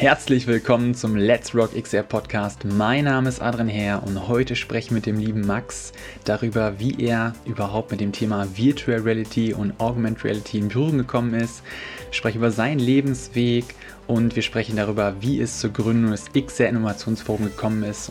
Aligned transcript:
Herzlich 0.00 0.46
willkommen 0.46 0.94
zum 0.94 1.14
Let's 1.14 1.54
Rock 1.54 1.74
XR 1.74 2.02
Podcast. 2.02 2.64
Mein 2.64 3.04
Name 3.04 3.28
ist 3.28 3.42
Adrian 3.42 3.68
Herr 3.68 4.02
und 4.02 4.28
heute 4.28 4.56
spreche 4.56 4.86
ich 4.86 4.90
mit 4.92 5.04
dem 5.04 5.18
lieben 5.18 5.46
Max 5.46 5.92
darüber, 6.24 6.80
wie 6.80 7.04
er 7.04 7.34
überhaupt 7.44 7.90
mit 7.90 8.00
dem 8.00 8.10
Thema 8.10 8.56
Virtual 8.56 8.98
Reality 9.00 9.52
und 9.52 9.78
Augmented 9.78 10.24
Reality 10.24 10.56
in 10.56 10.68
Berührung 10.68 10.96
gekommen 10.96 11.34
ist. 11.34 11.62
Ich 12.10 12.16
spreche 12.16 12.38
über 12.38 12.50
seinen 12.50 12.78
Lebensweg 12.78 13.74
und 14.06 14.34
wir 14.36 14.42
sprechen 14.42 14.76
darüber, 14.76 15.20
wie 15.20 15.38
es 15.38 15.60
zur 15.60 15.70
Gründung 15.70 16.12
des 16.12 16.32
XR 16.32 16.70
Innovationsforum 16.70 17.44
gekommen 17.44 17.82
ist. 17.82 18.10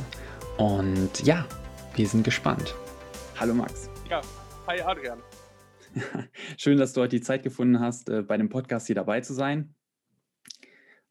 Und 0.60 1.24
ja, 1.24 1.48
wir 1.96 2.08
sind 2.08 2.24
gespannt. 2.24 2.76
Hallo 3.40 3.56
Max. 3.56 3.90
Ja, 4.08 4.21
hi 4.68 4.80
Adrian. 4.80 5.24
Schön, 6.58 6.77
dass 6.77 6.94
du 6.94 7.02
heute 7.02 7.16
die 7.16 7.24
Zeit 7.24 7.41
gefunden 7.41 7.80
hast, 7.80 8.10
äh, 8.10 8.21
bei 8.21 8.38
dem 8.38 8.49
Podcast 8.49 8.85
hier 8.85 8.96
dabei 8.96 9.21
zu 9.21 9.34
sein. 9.34 9.74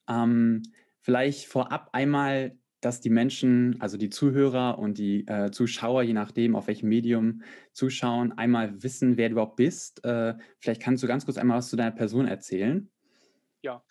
Ähm, 0.09 0.63
vielleicht 1.09 1.47
vorab 1.47 1.89
einmal, 1.95 2.59
dass 2.83 3.01
die 3.01 3.09
Menschen, 3.09 3.81
also 3.81 3.97
die 3.97 4.11
Zuhörer 4.11 4.79
und 4.79 4.99
die 4.99 5.27
äh, 5.27 5.51
Zuschauer, 5.51 6.03
je 6.03 6.13
nachdem, 6.13 6.55
auf 6.55 6.67
welchem 6.67 6.91
Medium 6.91 7.41
zuschauen, 7.73 8.37
einmal 8.37 8.83
wissen, 8.83 9.17
wer 9.17 9.31
du 9.31 9.33
überhaupt 9.33 9.57
bist. 9.57 10.05
Äh, 10.05 10.35
vielleicht 10.59 10.83
kannst 10.83 11.03
du 11.03 11.07
ganz 11.07 11.25
kurz 11.25 11.39
einmal 11.39 11.57
was 11.57 11.71
zu 11.71 11.77
deiner 11.77 11.93
Person 11.93 12.29
erzählen. 12.29 12.91
Ja, 13.63 13.83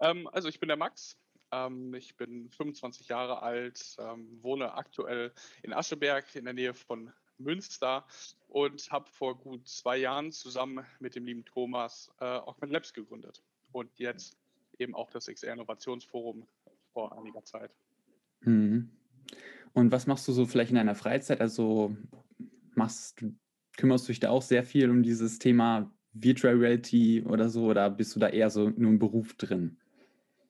ähm, 0.00 0.28
also 0.32 0.50
ich 0.50 0.60
bin 0.60 0.68
der 0.68 0.76
Max. 0.76 1.18
Ähm, 1.50 1.94
ich 1.94 2.14
bin 2.14 2.50
25 2.50 3.08
Jahre 3.08 3.40
alt, 3.40 3.96
ähm, 3.98 4.38
wohne 4.42 4.74
aktuell 4.74 5.32
in 5.62 5.72
Ascheberg 5.72 6.26
in 6.36 6.44
der 6.44 6.52
Nähe 6.52 6.74
von 6.74 7.10
Münster 7.38 8.06
und 8.48 8.92
habe 8.92 9.08
vor 9.08 9.38
gut 9.38 9.66
zwei 9.66 9.96
Jahren 9.96 10.30
zusammen 10.30 10.84
mit 11.00 11.14
dem 11.14 11.24
lieben 11.24 11.46
Thomas 11.46 12.12
äh, 12.20 12.26
Augment 12.26 12.70
Labs 12.70 12.92
gegründet. 12.92 13.42
Und 13.72 13.98
jetzt 13.98 14.36
eben 14.78 14.94
auch 14.94 15.08
das 15.08 15.24
XR 15.24 15.54
Innovationsforum 15.54 16.46
vor 16.96 17.12
einiger 17.18 17.44
Zeit. 17.44 17.70
Mhm. 18.40 18.90
Und 19.74 19.92
was 19.92 20.06
machst 20.06 20.26
du 20.26 20.32
so 20.32 20.46
vielleicht 20.46 20.70
in 20.70 20.76
deiner 20.76 20.94
Freizeit? 20.94 21.42
Also 21.42 21.94
machst 22.74 23.20
du, 23.20 23.36
kümmerst 23.76 24.08
du 24.08 24.12
dich 24.12 24.20
da 24.20 24.30
auch 24.30 24.40
sehr 24.40 24.64
viel 24.64 24.88
um 24.88 25.02
dieses 25.02 25.38
Thema 25.38 25.92
Virtual 26.14 26.54
Reality 26.54 27.22
oder 27.26 27.50
so 27.50 27.66
oder 27.66 27.90
bist 27.90 28.16
du 28.16 28.20
da 28.20 28.30
eher 28.30 28.48
so 28.48 28.70
nur 28.70 28.92
im 28.92 28.98
Beruf 28.98 29.34
drin? 29.34 29.76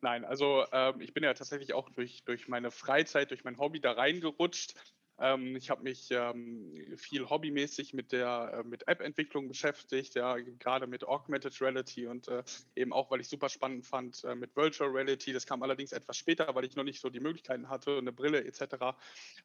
Nein, 0.03 0.25
also 0.25 0.65
ähm, 0.71 1.01
ich 1.01 1.13
bin 1.13 1.25
ja 1.25 1.35
tatsächlich 1.35 1.75
auch 1.75 1.91
durch, 1.91 2.23
durch 2.23 2.47
meine 2.47 2.71
Freizeit, 2.71 3.33
durch 3.33 3.43
mein 3.43 3.59
Hobby 3.59 3.81
da 3.81 3.91
reingerutscht. 3.91 4.75
Ähm, 5.19 5.57
ich 5.57 5.71
habe 5.71 5.83
mich 5.83 6.09
ähm, 6.11 6.75
viel 6.97 7.29
hobbymäßig 7.29 7.95
mit 7.95 8.13
der 8.13 8.61
äh, 8.65 8.69
mit 8.69 8.87
App-Entwicklung 8.87 9.49
beschäftigt, 9.49 10.15
ja, 10.15 10.37
gerade 10.37 10.87
mit 10.87 11.05
Augmented 11.05 11.59
Reality 11.61 12.07
und 12.07 12.29
äh, 12.29 12.43
eben 12.75 12.93
auch, 12.93 13.11
weil 13.11 13.21
ich 13.21 13.29
super 13.29 13.49
spannend 13.49 13.87
fand 13.87 14.25
äh, 14.25 14.35
mit 14.35 14.55
Virtual 14.57 14.91
Reality. 14.91 15.33
Das 15.33 15.47
kam 15.47 15.63
allerdings 15.63 15.93
etwas 15.93 16.17
später, 16.19 16.55
weil 16.55 16.65
ich 16.65 16.77
noch 16.77 16.85
nicht 16.85 17.01
so 17.01 17.09
die 17.09 17.21
Möglichkeiten 17.21 17.69
hatte, 17.69 17.97
eine 17.99 18.13
Brille 18.13 18.45
etc. 18.45 18.97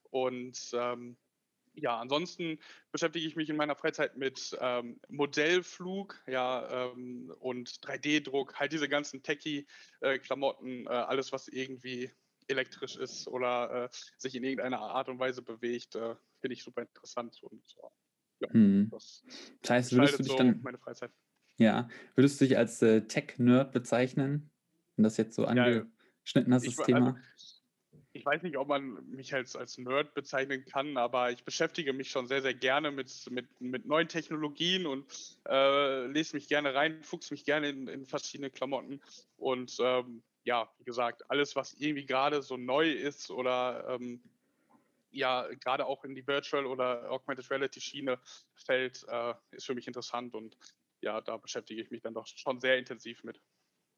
Und 0.10 0.72
ähm, 0.74 1.16
ja, 1.74 2.00
ansonsten 2.00 2.60
beschäftige 2.92 3.26
ich 3.26 3.36
mich 3.36 3.50
in 3.50 3.56
meiner 3.56 3.76
Freizeit 3.76 4.18
mit 4.18 4.58
ähm, 4.60 5.00
Modellflug 5.08 6.22
ja, 6.28 6.92
ähm, 6.92 7.34
und 7.40 7.70
3D-Druck, 7.70 8.60
halt 8.60 8.74
diese 8.74 8.90
ganzen 8.90 9.24
Techie-Klamotten, 9.24 10.86
äh, 10.86 10.90
alles, 10.90 11.32
was 11.32 11.48
irgendwie 11.48 12.12
elektrisch 12.52 12.98
ist 12.98 13.28
oder 13.28 13.86
äh, 13.86 13.90
sich 14.18 14.36
in 14.36 14.44
irgendeiner 14.44 14.80
Art 14.80 15.10
und 15.10 15.20
Weise 15.20 15.42
bewegt, 15.42 15.96
äh, 15.96 16.16
finde 16.40 16.54
ich 16.54 16.64
super 16.64 16.82
interessant 16.82 17.42
und 17.44 17.64
ja, 18.40 18.52
hm. 18.54 18.90
das, 18.90 19.24
das, 19.62 19.70
heißt, 19.70 19.94
würdest 19.94 20.20
du 20.20 20.24
dich 20.24 20.32
so 20.32 20.38
dann 20.38 20.62
meine 20.62 20.78
Freizeit. 20.78 21.12
Ja, 21.58 21.88
würdest 22.16 22.42
du 22.42 22.46
dich 22.46 22.58
als 22.58 22.82
äh, 22.82 23.02
Tech-Nerd 23.02 23.72
bezeichnen, 23.72 24.50
wenn 24.96 25.04
das 25.04 25.18
jetzt 25.18 25.36
so 25.36 25.46
angeschnitten 25.46 26.52
ja, 26.52 26.56
hast, 26.56 26.66
das 26.66 26.80
ich, 26.80 26.86
Thema? 26.86 27.08
Also, 27.08 27.62
ich 28.14 28.26
weiß 28.26 28.42
nicht, 28.44 28.58
ob 28.58 28.68
man 28.68 29.06
mich 29.10 29.34
als, 29.34 29.56
als 29.56 29.78
Nerd 29.78 30.14
bezeichnen 30.14 30.66
kann, 30.66 30.98
aber 30.98 31.32
ich 31.32 31.44
beschäftige 31.44 31.94
mich 31.94 32.10
schon 32.10 32.28
sehr, 32.28 32.42
sehr 32.42 32.54
gerne 32.54 32.92
mit, 32.92 33.26
mit, 33.30 33.62
mit 33.62 33.86
neuen 33.86 34.08
Technologien 34.08 34.86
und 34.86 35.06
äh, 35.48 36.08
lese 36.08 36.36
mich 36.36 36.48
gerne 36.48 36.74
rein, 36.74 37.04
fuchse 37.04 37.34
mich 37.34 37.46
gerne 37.46 37.70
in, 37.70 37.88
in 37.88 38.06
verschiedene 38.06 38.50
Klamotten 38.50 39.02
und 39.38 39.78
ähm, 39.80 40.24
ja, 40.44 40.72
wie 40.78 40.84
gesagt, 40.84 41.30
alles, 41.30 41.56
was 41.56 41.74
irgendwie 41.74 42.06
gerade 42.06 42.42
so 42.42 42.58
neu 42.58 42.92
ist 42.92 43.30
oder 43.32 43.86
ähm, 43.90 44.22
ja, 45.12 45.48
gerade 45.56 45.86
auch 45.86 46.04
in 46.04 46.16
die 46.16 46.26
Virtual 46.26 46.66
oder 46.66 47.12
Augmented 47.12 47.50
Reality 47.52 47.82
Schiene 47.82 48.20
fällt, 48.56 49.06
äh, 49.10 49.34
ist 49.52 49.66
für 49.66 49.76
mich 49.76 49.88
interessant 49.88 50.34
und 50.34 50.58
ja, 51.02 51.20
da 51.22 51.38
beschäftige 51.38 51.82
ich 51.82 51.92
mich 51.92 52.02
dann 52.02 52.14
doch 52.14 52.28
schon 52.28 52.60
sehr 52.60 52.78
intensiv 52.78 53.24
mit. 53.24 53.42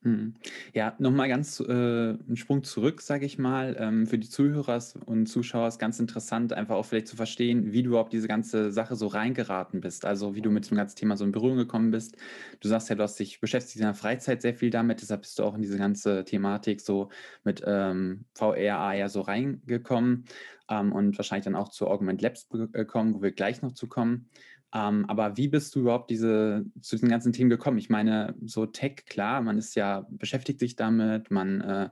Mhm. 0.06 0.34
Ja, 0.74 0.96
nochmal 1.00 1.30
ganz 1.30 1.62
äh, 1.62 1.64
einen 1.64 2.36
Sprung 2.36 2.64
zurück, 2.66 3.02
sage 3.02 3.26
ich 3.26 3.38
mal. 3.38 3.78
Ähm, 3.80 4.06
für 4.06 4.18
die 4.18 4.28
Zuhörer 4.28 4.84
und 5.06 5.28
Zuschauer 5.28 5.70
ist 5.70 5.80
ganz 5.80 5.98
interessant, 5.98 6.52
einfach 6.52 6.76
auch 6.76 6.84
vielleicht 6.86 7.08
zu 7.08 7.16
verstehen, 7.16 7.72
wie 7.72 7.84
du 7.84 7.92
überhaupt 7.92 8.12
diese 8.12 8.28
ganze 8.28 8.74
Sache 8.74 8.98
so 8.98 9.08
reingeraten 9.08 9.80
bist. 9.80 10.04
Also 10.06 10.36
wie 10.36 10.42
du 10.42 10.50
mit 10.52 10.70
dem 10.70 10.76
ganzen 10.76 10.98
Thema 10.98 11.16
so 11.16 11.24
in 11.24 11.32
Berührung 11.32 11.56
gekommen 11.58 11.92
bist. 11.92 12.18
Du 12.60 12.68
sagst 12.68 12.90
ja, 12.90 12.96
du 12.96 13.04
hast 13.04 13.18
dich 13.18 13.40
beschäftigt 13.40 13.78
in 13.78 13.84
der 13.84 13.94
Freizeit 13.94 14.42
sehr 14.42 14.54
viel 14.54 14.70
damit, 14.72 15.02
deshalb 15.02 15.22
bist 15.22 15.40
du 15.40 15.44
auch 15.44 15.56
in 15.56 15.62
diese 15.62 15.78
ganze 15.78 16.26
Thematik 16.26 16.82
so 16.82 17.10
mit 17.46 17.64
ähm, 17.66 18.26
VR, 18.34 18.80
AR 18.80 19.08
so 19.08 19.22
reingekommen 19.22 20.26
ähm, 20.70 20.92
und 20.92 21.18
wahrscheinlich 21.18 21.46
dann 21.46 21.56
auch 21.56 21.70
zu 21.70 21.88
Augment 21.88 22.22
Labs 22.22 22.50
gekommen, 22.50 23.14
wo 23.16 23.22
wir 23.22 23.32
gleich 23.32 23.62
noch 23.62 23.74
zu 23.74 23.88
kommen. 23.88 24.30
Ähm, 24.74 25.06
aber 25.08 25.38
wie 25.38 25.48
bist 25.48 25.76
du 25.76 25.82
überhaupt 25.82 26.10
diese, 26.10 26.66
zu 26.82 26.96
diesen 26.96 27.10
ganzen 27.10 27.32
Themen 27.32 27.50
gekommen? 27.50 27.78
Ich 27.78 27.90
meine, 27.90 28.36
so 28.44 28.66
Tech, 28.66 29.06
klar, 29.06 29.42
man 29.42 29.58
ist 29.58 29.76
ja, 29.76 30.08
beschäftigt 30.10 30.60
sich 30.60 30.76
damit, 30.76 31.30
man 31.30 31.62
äh, 31.62 31.90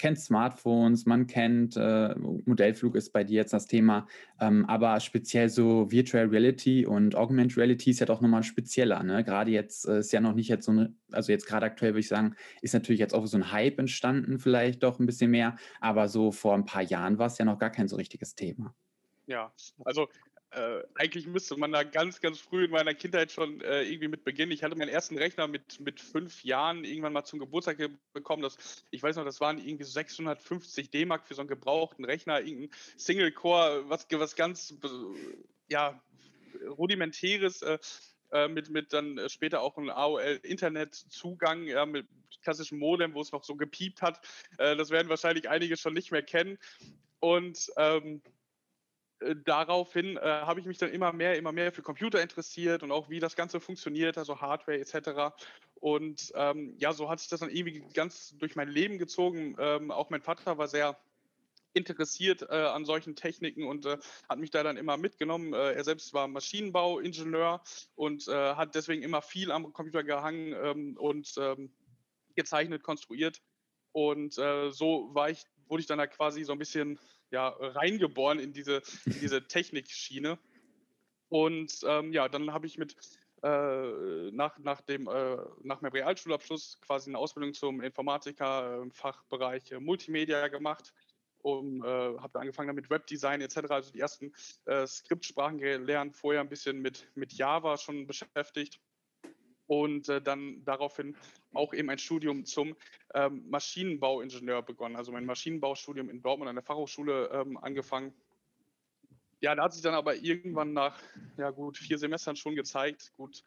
kennt 0.00 0.18
Smartphones, 0.18 1.04
man 1.04 1.26
kennt, 1.26 1.76
äh, 1.76 2.14
Modellflug 2.16 2.96
ist 2.96 3.12
bei 3.12 3.22
dir 3.22 3.36
jetzt 3.36 3.52
das 3.52 3.66
Thema, 3.66 4.06
ähm, 4.40 4.64
aber 4.64 4.98
speziell 4.98 5.50
so 5.50 5.90
Virtual 5.90 6.26
Reality 6.26 6.86
und 6.86 7.14
Augmented 7.14 7.58
Reality 7.58 7.90
ist 7.90 8.00
ja 8.00 8.06
doch 8.06 8.22
nochmal 8.22 8.42
spezieller. 8.42 9.02
Ne? 9.02 9.22
Gerade 9.24 9.50
jetzt 9.50 9.86
äh, 9.86 9.98
ist 9.98 10.12
ja 10.12 10.20
noch 10.20 10.34
nicht 10.34 10.48
jetzt 10.48 10.64
so 10.64 10.72
eine, 10.72 10.94
also 11.12 11.32
jetzt 11.32 11.46
gerade 11.46 11.66
aktuell 11.66 11.92
würde 11.92 12.00
ich 12.00 12.08
sagen, 12.08 12.34
ist 12.62 12.72
natürlich 12.72 12.98
jetzt 12.98 13.14
auch 13.14 13.26
so 13.26 13.36
ein 13.36 13.52
Hype 13.52 13.78
entstanden, 13.78 14.38
vielleicht 14.38 14.82
doch 14.82 14.98
ein 14.98 15.06
bisschen 15.06 15.30
mehr, 15.30 15.56
aber 15.80 16.08
so 16.08 16.32
vor 16.32 16.54
ein 16.54 16.64
paar 16.64 16.82
Jahren 16.82 17.18
war 17.18 17.26
es 17.26 17.36
ja 17.36 17.44
noch 17.44 17.58
gar 17.58 17.70
kein 17.70 17.86
so 17.86 17.96
richtiges 17.96 18.34
Thema. 18.34 18.74
Ja, 19.26 19.52
also 19.84 20.08
äh, 20.52 20.82
eigentlich 20.94 21.26
müsste 21.26 21.56
man 21.56 21.70
da 21.70 21.84
ganz, 21.84 22.20
ganz 22.20 22.40
früh 22.40 22.64
in 22.64 22.70
meiner 22.72 22.94
Kindheit 22.94 23.30
schon 23.30 23.60
äh, 23.60 23.82
irgendwie 23.82 24.08
mit 24.08 24.24
beginnen. 24.24 24.50
Ich 24.50 24.64
hatte 24.64 24.76
meinen 24.76 24.88
ersten 24.88 25.16
Rechner 25.16 25.46
mit, 25.46 25.78
mit 25.78 26.00
fünf 26.00 26.42
Jahren 26.44 26.84
irgendwann 26.84 27.12
mal 27.12 27.24
zum 27.24 27.38
Geburtstag 27.38 27.78
bekommen. 28.12 28.42
Das, 28.42 28.84
ich 28.90 29.02
weiß 29.02 29.16
noch, 29.16 29.24
das 29.24 29.40
waren 29.40 29.58
irgendwie 29.58 29.84
650 29.84 30.90
D-Mark 30.90 31.28
für 31.28 31.34
so 31.34 31.42
einen 31.42 31.48
gebrauchten 31.48 32.04
Rechner, 32.04 32.40
irgendein 32.40 32.70
Single-Core, 32.96 33.88
was, 33.88 34.06
was 34.10 34.34
ganz 34.34 34.74
ja, 35.68 36.02
rudimentäres. 36.66 37.62
Äh, 37.62 37.78
äh 38.32 38.48
mit, 38.48 38.70
mit 38.70 38.92
dann 38.92 39.20
später 39.28 39.60
auch 39.60 39.78
ein 39.78 39.88
AOL-Internetzugang, 39.88 41.66
ja, 41.66 41.86
mit 41.86 42.08
klassischem 42.42 42.78
Modem, 42.78 43.14
wo 43.14 43.20
es 43.20 43.30
noch 43.30 43.44
so 43.44 43.54
gepiept 43.54 44.02
hat. 44.02 44.20
Äh, 44.58 44.74
das 44.74 44.90
werden 44.90 45.08
wahrscheinlich 45.08 45.48
einige 45.48 45.76
schon 45.76 45.94
nicht 45.94 46.10
mehr 46.10 46.22
kennen. 46.22 46.58
Und 47.20 47.70
ähm, 47.76 48.22
äh, 49.20 49.36
daraufhin 49.44 50.16
äh, 50.16 50.20
habe 50.20 50.60
ich 50.60 50.66
mich 50.66 50.78
dann 50.78 50.90
immer 50.90 51.12
mehr, 51.12 51.36
immer 51.36 51.52
mehr 51.52 51.72
für 51.72 51.82
Computer 51.82 52.20
interessiert 52.22 52.82
und 52.82 52.90
auch 52.90 53.08
wie 53.10 53.20
das 53.20 53.36
Ganze 53.36 53.60
funktioniert, 53.60 54.18
also 54.18 54.40
Hardware 54.40 54.78
etc. 54.78 55.34
Und 55.74 56.32
ähm, 56.34 56.74
ja, 56.78 56.92
so 56.92 57.08
hat 57.08 57.20
sich 57.20 57.28
das 57.28 57.40
dann 57.40 57.50
irgendwie 57.50 57.84
ganz 57.94 58.36
durch 58.38 58.56
mein 58.56 58.68
Leben 58.68 58.98
gezogen. 58.98 59.56
Ähm, 59.58 59.90
auch 59.90 60.10
mein 60.10 60.22
Vater 60.22 60.58
war 60.58 60.68
sehr 60.68 60.98
interessiert 61.72 62.42
äh, 62.42 62.54
an 62.54 62.84
solchen 62.84 63.14
Techniken 63.14 63.64
und 63.64 63.86
äh, 63.86 63.98
hat 64.28 64.38
mich 64.38 64.50
da 64.50 64.62
dann 64.62 64.76
immer 64.76 64.96
mitgenommen. 64.96 65.54
Äh, 65.54 65.72
er 65.72 65.84
selbst 65.84 66.12
war 66.12 66.26
Maschinenbauingenieur 66.26 67.62
und 67.94 68.26
äh, 68.28 68.54
hat 68.54 68.74
deswegen 68.74 69.02
immer 69.02 69.22
viel 69.22 69.52
am 69.52 69.72
Computer 69.72 70.02
gehangen 70.02 70.54
ähm, 70.62 70.96
und 70.98 71.34
ähm, 71.38 71.72
gezeichnet, 72.34 72.82
konstruiert. 72.82 73.40
Und 73.92 74.34
so 74.34 75.10
war 75.14 75.30
ich, 75.30 75.44
wurde 75.66 75.80
ich 75.80 75.88
dann 75.88 75.98
da 75.98 76.06
quasi 76.06 76.44
so 76.44 76.52
ein 76.52 76.60
bisschen 76.60 77.00
ja, 77.30 77.48
reingeboren 77.48 78.38
in 78.38 78.52
diese, 78.52 78.82
in 79.06 79.20
diese 79.20 79.42
Technikschiene. 79.48 80.38
Und 81.28 81.80
ähm, 81.84 82.12
ja, 82.12 82.28
dann 82.28 82.52
habe 82.52 82.66
ich 82.66 82.76
mit 82.76 82.96
äh, 83.42 84.30
nach, 84.32 84.58
nach, 84.58 84.80
dem, 84.82 85.08
äh, 85.08 85.36
nach 85.62 85.80
meinem 85.80 85.92
Realschulabschluss 85.92 86.78
quasi 86.80 87.10
eine 87.10 87.18
Ausbildung 87.18 87.54
zum 87.54 87.80
Informatiker 87.80 88.82
im 88.82 88.90
Fachbereich 88.90 89.72
äh, 89.72 89.80
Multimedia 89.80 90.48
gemacht. 90.48 90.92
Um, 91.42 91.82
äh, 91.82 91.86
habe 91.86 92.38
angefangen 92.38 92.68
damit 92.68 92.90
Webdesign 92.90 93.40
etc., 93.40 93.70
also 93.70 93.90
die 93.90 94.00
ersten 94.00 94.30
äh, 94.66 94.86
Skriptsprachen 94.86 95.56
gelernt, 95.56 96.14
vorher 96.14 96.42
ein 96.42 96.50
bisschen 96.50 96.82
mit, 96.82 97.08
mit 97.14 97.32
Java 97.32 97.78
schon 97.78 98.06
beschäftigt 98.06 98.78
und 99.70 100.08
äh, 100.08 100.20
dann 100.20 100.64
daraufhin 100.64 101.16
auch 101.52 101.72
eben 101.72 101.90
ein 101.90 101.98
Studium 101.98 102.44
zum 102.44 102.74
ähm, 103.14 103.48
Maschinenbauingenieur 103.48 104.62
begonnen, 104.62 104.96
also 104.96 105.12
mein 105.12 105.24
Maschinenbaustudium 105.24 106.10
in 106.10 106.20
Dortmund 106.22 106.48
an 106.48 106.56
der 106.56 106.64
Fachhochschule 106.64 107.30
ähm, 107.32 107.56
angefangen. 107.56 108.12
Ja, 109.40 109.54
da 109.54 109.62
hat 109.62 109.72
sich 109.72 109.82
dann 109.82 109.94
aber 109.94 110.16
irgendwann 110.16 110.72
nach 110.72 111.00
ja 111.36 111.50
gut 111.50 111.78
vier 111.78 111.98
Semestern 111.98 112.34
schon 112.34 112.56
gezeigt, 112.56 113.12
gut, 113.16 113.44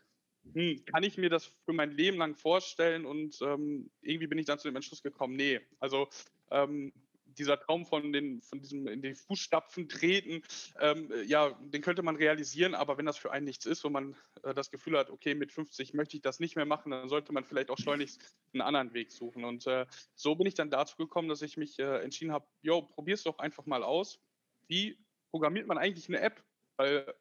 hm, 0.54 0.86
kann 0.86 1.04
ich 1.04 1.18
mir 1.18 1.30
das 1.30 1.52
für 1.66 1.74
mein 1.74 1.92
Leben 1.92 2.18
lang 2.18 2.36
vorstellen? 2.36 3.06
Und 3.06 3.42
ähm, 3.42 3.92
irgendwie 4.02 4.28
bin 4.28 4.38
ich 4.38 4.46
dann 4.46 4.60
zu 4.60 4.70
dem 4.70 4.78
Entschluss 4.78 5.04
gekommen, 5.04 5.36
nee, 5.36 5.60
also 5.82 6.08
ähm, 6.52 6.94
dieser 7.38 7.60
Traum 7.60 7.86
von, 7.86 8.14
den, 8.14 8.42
von 8.42 8.60
diesem 8.60 8.88
in 8.88 9.02
die 9.02 9.16
Fußstapfen 9.16 9.90
treten, 9.90 10.42
ähm, 10.80 11.12
ja, 11.26 11.52
den 11.62 11.82
könnte 11.82 12.04
man 12.04 12.16
realisieren, 12.16 12.76
aber 12.76 12.98
wenn 12.98 13.06
das 13.06 13.18
für 13.18 13.32
einen 13.32 13.46
nichts 13.46 13.66
ist 13.66 13.84
und 13.86 13.94
man 13.94 14.16
äh, 14.44 14.54
das 14.54 14.72
Gefühl 14.72 14.98
hat, 14.98 15.10
okay, 15.10 15.36
mit 15.36 15.52
50 15.52 15.94
möchte 15.94 16.18
ich 16.18 16.22
das 16.22 16.40
nicht 16.40 16.56
mehr 16.56 16.66
machen, 16.66 16.92
dann 16.92 17.10
sollte 17.10 17.34
man 17.34 17.44
vielleicht 17.44 17.70
auch 17.70 17.78
schleunigst 17.78 18.22
einen 18.54 18.62
anderen 18.62 18.94
Weg 18.94 19.12
suchen. 19.12 19.44
Und 19.46 19.68
äh, 19.68 19.86
so 20.16 20.36
bin 20.36 20.48
ich 20.48 20.54
dann 20.54 20.70
dazu 20.70 20.98
gekommen, 20.98 21.30
dass 21.30 21.42
ich 21.42 21.58
mich 21.58 21.80
äh, 21.80 22.04
entschieden 22.04 22.32
habe, 22.32 22.46
yo, 22.62 22.82
probier's 22.82 23.24
doch 23.24 23.40
einfach 23.40 23.66
mal 23.66 23.84
aus. 23.84 24.20
Wie 24.68 24.98
programmiert 25.32 25.68
man 25.68 25.78
eigentlich 25.78 26.08
eine 26.08 26.20
App? 26.20 26.44
Weil 26.78 27.14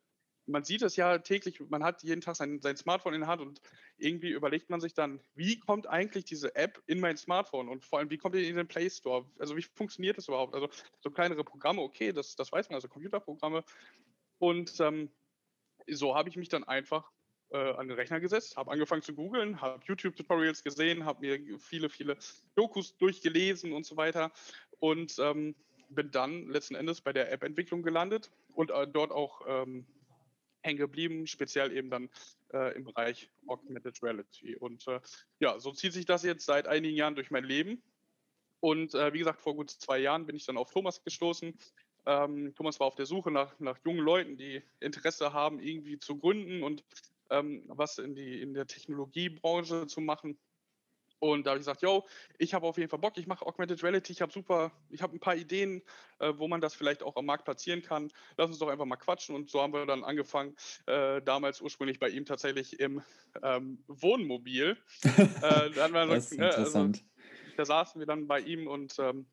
man 0.53 0.65
sieht 0.65 0.83
es 0.83 0.97
ja 0.97 1.19
täglich, 1.19 1.61
man 1.69 1.83
hat 1.83 2.03
jeden 2.03 2.21
Tag 2.21 2.37
sein, 2.37 2.61
sein 2.61 2.77
Smartphone 2.77 3.15
in 3.15 3.21
der 3.21 3.29
Hand 3.29 3.41
und 3.41 3.61
irgendwie 3.99 4.31
überlegt 4.31 4.71
man 4.71 4.81
sich 4.81 4.95
dann, 4.95 5.21
wie 5.35 5.59
kommt 5.59 5.87
eigentlich 5.87 6.25
diese 6.25 6.55
App 6.55 6.81
in 6.87 7.01
mein 7.01 7.17
Smartphone 7.17 7.69
und 7.69 7.85
vor 7.85 7.99
allem, 7.99 8.11
wie 8.11 8.19
kommt 8.19 8.35
die 8.35 8.49
in 8.49 8.57
den 8.57 8.69
Play 8.69 8.89
Store? 8.89 9.25
Also 9.39 9.57
wie 9.57 9.63
funktioniert 9.63 10.19
das 10.19 10.29
überhaupt? 10.29 10.55
Also 10.55 10.69
so 11.01 11.11
kleinere 11.11 11.45
Programme, 11.45 11.83
okay, 11.83 12.13
das, 12.13 12.37
das 12.37 12.53
weiß 12.53 12.69
man, 12.69 12.77
also 12.77 12.89
Computerprogramme. 12.89 13.65
Und 14.39 14.79
ähm, 14.81 15.11
so 15.89 16.15
habe 16.15 16.29
ich 16.29 16.37
mich 16.37 16.49
dann 16.49 16.65
einfach 16.65 17.11
äh, 17.51 17.73
an 17.73 17.89
den 17.89 17.97
Rechner 17.97 18.21
gesetzt, 18.21 18.57
habe 18.57 18.71
angefangen 18.71 19.03
zu 19.03 19.15
googeln, 19.15 19.61
habe 19.61 19.83
YouTube-Tutorials 19.87 20.63
gesehen, 20.63 21.05
habe 21.05 21.21
mir 21.21 21.59
viele, 21.59 21.89
viele 21.89 22.17
Dokus 22.55 22.97
durchgelesen 22.97 23.73
und 23.73 23.87
so 23.87 23.97
weiter 23.97 24.33
und 24.79 25.19
ähm, 25.19 25.55
bin 25.91 26.11
dann 26.11 26.49
letzten 26.49 26.75
Endes 26.75 27.01
bei 27.01 27.13
der 27.13 27.31
App-Entwicklung 27.31 27.83
gelandet 27.83 28.31
und 28.55 28.71
äh, 28.71 28.87
dort 28.87 29.13
auch 29.13 29.43
ähm, 29.47 29.87
hängen 30.63 30.79
geblieben, 30.79 31.27
speziell 31.27 31.73
eben 31.77 31.91
dann 31.91 32.09
äh, 32.53 32.75
im 32.75 32.85
Bereich 32.85 33.31
Augmented 33.47 34.03
Reality. 34.03 34.57
Und 34.57 34.87
äh, 34.89 35.01
ja, 35.41 35.59
so 35.59 35.73
zieht 35.73 35.93
sich 35.93 36.07
das 36.07 36.23
jetzt 36.23 36.45
seit 36.45 36.67
einigen 36.67 36.97
Jahren 36.97 37.15
durch 37.15 37.31
mein 37.31 37.45
Leben. 37.45 37.83
Und 38.61 38.95
äh, 38.95 39.13
wie 39.13 39.19
gesagt, 39.19 39.41
vor 39.41 39.57
gut 39.57 39.71
zwei 39.71 39.99
Jahren 39.99 40.27
bin 40.27 40.37
ich 40.37 40.47
dann 40.47 40.57
auf 40.57 40.71
Thomas 40.71 41.03
gestoßen. 41.03 41.59
Ähm, 42.07 42.55
Thomas 42.55 42.81
war 42.81 42.87
auf 42.87 42.95
der 42.95 43.07
Suche 43.07 43.31
nach, 43.31 43.59
nach 43.59 43.79
jungen 43.85 44.01
Leuten, 44.01 44.37
die 44.37 44.63
Interesse 44.81 45.33
haben, 45.33 45.61
irgendwie 45.61 45.99
zu 45.99 46.17
gründen 46.17 46.63
und 46.63 46.85
ähm, 47.31 47.65
was 47.67 47.99
in, 47.99 48.15
die, 48.15 48.41
in 48.41 48.55
der 48.55 48.67
Technologiebranche 48.67 49.87
zu 49.87 50.01
machen. 50.01 50.39
Und 51.23 51.47
da 51.47 51.51
habe 51.51 51.61
ich 51.61 51.61
gesagt, 51.61 51.83
yo, 51.83 52.05
ich 52.37 52.53
habe 52.53 52.67
auf 52.67 52.77
jeden 52.77 52.91
Fall 52.91 52.99
Bock, 52.99 53.17
ich 53.17 53.29
mache 53.29 53.47
Augmented 53.47 53.81
Reality, 53.85 54.11
ich 54.11 54.21
habe 54.21 54.33
super, 54.33 54.73
ich 54.91 55.03
habe 55.03 55.15
ein 55.15 55.21
paar 55.21 55.37
Ideen, 55.37 55.81
äh, 56.19 56.33
wo 56.37 56.49
man 56.49 56.61
das 56.61 56.75
vielleicht 56.75 57.05
auch 57.05 57.15
am 57.15 57.27
Markt 57.27 57.45
platzieren 57.45 57.81
kann. 57.81 58.11
Lass 58.37 58.49
uns 58.49 58.59
doch 58.59 58.67
einfach 58.67 58.87
mal 58.87 58.97
quatschen. 58.97 59.37
Und 59.37 59.49
so 59.49 59.63
haben 59.63 59.73
wir 59.73 59.87
dann 59.87 60.03
angefangen, 60.03 60.57
äh, 60.87 61.23
damals 61.23 61.61
ursprünglich 61.61 62.01
bei 62.01 62.09
ihm 62.09 62.25
tatsächlich 62.25 62.81
im 62.81 63.03
ähm, 63.41 63.85
Wohnmobil. 63.87 64.77
äh, 65.43 65.71
das 65.71 66.33
ist 66.33 66.39
ne, 66.39 66.47
also 66.47 66.61
interessant. 66.61 67.05
Also, 67.05 67.57
da 67.57 67.65
saßen 67.67 68.01
wir 68.01 68.07
dann 68.07 68.27
bei 68.27 68.41
ihm 68.41 68.67
und 68.67 68.99
ähm, 68.99 69.27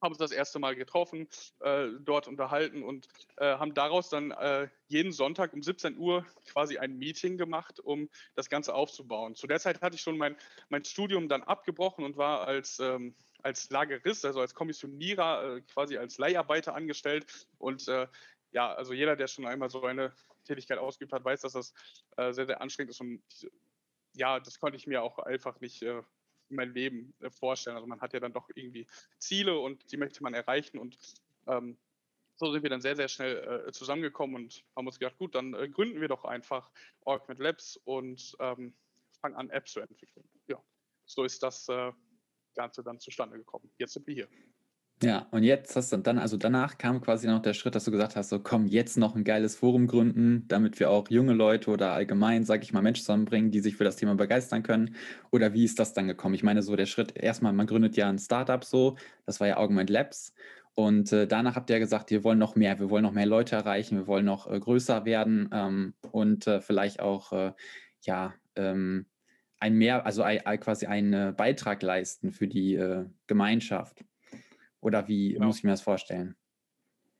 haben 0.00 0.12
uns 0.12 0.18
das 0.18 0.32
erste 0.32 0.58
Mal 0.58 0.74
getroffen, 0.76 1.28
äh, 1.60 1.88
dort 2.00 2.28
unterhalten 2.28 2.82
und 2.82 3.08
äh, 3.36 3.56
haben 3.56 3.74
daraus 3.74 4.08
dann 4.08 4.30
äh, 4.30 4.68
jeden 4.88 5.12
Sonntag 5.12 5.52
um 5.52 5.62
17 5.62 5.96
Uhr 5.98 6.24
quasi 6.50 6.78
ein 6.78 6.96
Meeting 6.96 7.36
gemacht, 7.36 7.80
um 7.80 8.08
das 8.34 8.48
Ganze 8.48 8.74
aufzubauen. 8.74 9.34
Zu 9.34 9.46
der 9.46 9.60
Zeit 9.60 9.80
hatte 9.82 9.96
ich 9.96 10.02
schon 10.02 10.18
mein, 10.18 10.36
mein 10.68 10.84
Studium 10.84 11.28
dann 11.28 11.42
abgebrochen 11.42 12.04
und 12.04 12.16
war 12.16 12.46
als, 12.46 12.78
ähm, 12.80 13.14
als 13.42 13.70
Lagerist, 13.70 14.24
also 14.24 14.40
als 14.40 14.54
Kommissionierer, 14.54 15.56
äh, 15.56 15.60
quasi 15.62 15.96
als 15.96 16.18
Leiharbeiter 16.18 16.74
angestellt. 16.74 17.26
Und 17.58 17.88
äh, 17.88 18.06
ja, 18.52 18.72
also 18.74 18.92
jeder, 18.92 19.16
der 19.16 19.28
schon 19.28 19.46
einmal 19.46 19.70
so 19.70 19.82
eine 19.84 20.12
Tätigkeit 20.44 20.78
ausgeübt 20.78 21.12
hat, 21.12 21.24
weiß, 21.24 21.42
dass 21.42 21.52
das 21.52 21.72
äh, 22.16 22.32
sehr, 22.32 22.46
sehr 22.46 22.60
anstrengend 22.60 22.90
ist 22.90 23.00
und 23.00 23.22
ja, 24.14 24.40
das 24.40 24.58
konnte 24.58 24.76
ich 24.76 24.88
mir 24.88 25.02
auch 25.02 25.20
einfach 25.20 25.60
nicht 25.60 25.84
mein 26.50 26.72
Leben 26.72 27.14
äh, 27.20 27.30
vorstellen. 27.30 27.76
Also 27.76 27.86
man 27.86 28.00
hat 28.00 28.12
ja 28.12 28.20
dann 28.20 28.32
doch 28.32 28.48
irgendwie 28.54 28.86
Ziele 29.18 29.58
und 29.58 29.90
die 29.92 29.96
möchte 29.96 30.22
man 30.22 30.34
erreichen 30.34 30.78
und 30.78 30.98
ähm, 31.46 31.76
so 32.36 32.50
sind 32.52 32.62
wir 32.62 32.70
dann 32.70 32.80
sehr, 32.80 32.96
sehr 32.96 33.08
schnell 33.08 33.66
äh, 33.68 33.72
zusammengekommen 33.72 34.36
und 34.36 34.64
haben 34.74 34.86
uns 34.86 34.98
gedacht, 34.98 35.18
gut, 35.18 35.34
dann 35.34 35.52
äh, 35.52 35.68
gründen 35.68 36.00
wir 36.00 36.08
doch 36.08 36.24
einfach 36.24 36.70
Augment 37.04 37.38
Labs 37.38 37.76
und 37.84 38.34
ähm, 38.40 38.72
fangen 39.20 39.36
an, 39.36 39.50
Apps 39.50 39.72
zu 39.72 39.80
entwickeln. 39.80 40.26
Ja, 40.46 40.62
so 41.04 41.24
ist 41.24 41.42
das 41.42 41.68
äh, 41.68 41.92
Ganze 42.54 42.82
dann 42.82 42.98
zustande 42.98 43.36
gekommen. 43.36 43.70
Jetzt 43.76 43.92
sind 43.92 44.06
wir 44.06 44.14
hier. 44.14 44.28
Ja, 45.02 45.26
und 45.30 45.44
jetzt 45.44 45.74
hast 45.76 45.92
du 45.92 45.96
dann, 45.96 46.18
also 46.18 46.36
danach 46.36 46.76
kam 46.76 47.00
quasi 47.00 47.26
noch 47.26 47.40
der 47.40 47.54
Schritt, 47.54 47.74
dass 47.74 47.84
du 47.86 47.90
gesagt 47.90 48.16
hast, 48.16 48.28
so 48.28 48.38
komm, 48.38 48.66
jetzt 48.66 48.98
noch 48.98 49.16
ein 49.16 49.24
geiles 49.24 49.56
Forum 49.56 49.86
gründen, 49.86 50.44
damit 50.48 50.78
wir 50.78 50.90
auch 50.90 51.08
junge 51.08 51.32
Leute 51.32 51.70
oder 51.70 51.92
allgemein, 51.92 52.44
sage 52.44 52.64
ich 52.64 52.74
mal, 52.74 52.82
Menschen 52.82 53.04
zusammenbringen, 53.04 53.50
die 53.50 53.60
sich 53.60 53.76
für 53.76 53.84
das 53.84 53.96
Thema 53.96 54.14
begeistern 54.14 54.62
können. 54.62 54.94
Oder 55.30 55.54
wie 55.54 55.64
ist 55.64 55.78
das 55.78 55.94
dann 55.94 56.06
gekommen? 56.06 56.34
Ich 56.34 56.42
meine, 56.42 56.60
so 56.62 56.76
der 56.76 56.84
Schritt, 56.84 57.16
erstmal, 57.16 57.54
man 57.54 57.66
gründet 57.66 57.96
ja 57.96 58.10
ein 58.10 58.18
Startup 58.18 58.62
so, 58.62 58.96
das 59.24 59.40
war 59.40 59.48
ja 59.48 59.56
Augment 59.56 59.88
Labs. 59.88 60.34
Und 60.74 61.12
äh, 61.12 61.26
danach 61.26 61.56
habt 61.56 61.70
ihr 61.70 61.76
ja 61.76 61.80
gesagt, 61.80 62.10
wir 62.10 62.22
wollen 62.22 62.38
noch 62.38 62.54
mehr, 62.54 62.78
wir 62.78 62.90
wollen 62.90 63.02
noch 63.02 63.12
mehr 63.12 63.26
Leute 63.26 63.56
erreichen, 63.56 63.96
wir 63.96 64.06
wollen 64.06 64.26
noch 64.26 64.50
äh, 64.50 64.60
größer 64.60 65.06
werden 65.06 65.48
ähm, 65.52 65.94
und 66.10 66.46
äh, 66.46 66.60
vielleicht 66.60 67.00
auch, 67.00 67.32
äh, 67.32 67.52
ja, 68.02 68.34
ähm, 68.54 69.06
ein 69.60 69.74
mehr, 69.76 70.06
also 70.06 70.24
quasi 70.60 70.86
einen 70.86 71.36
Beitrag 71.36 71.82
leisten 71.82 72.32
für 72.32 72.48
die 72.48 72.74
äh, 72.76 73.06
Gemeinschaft. 73.26 74.04
Oder 74.80 75.08
wie 75.08 75.32
genau. 75.34 75.46
muss 75.46 75.58
ich 75.58 75.64
mir 75.64 75.70
das 75.70 75.82
vorstellen? 75.82 76.36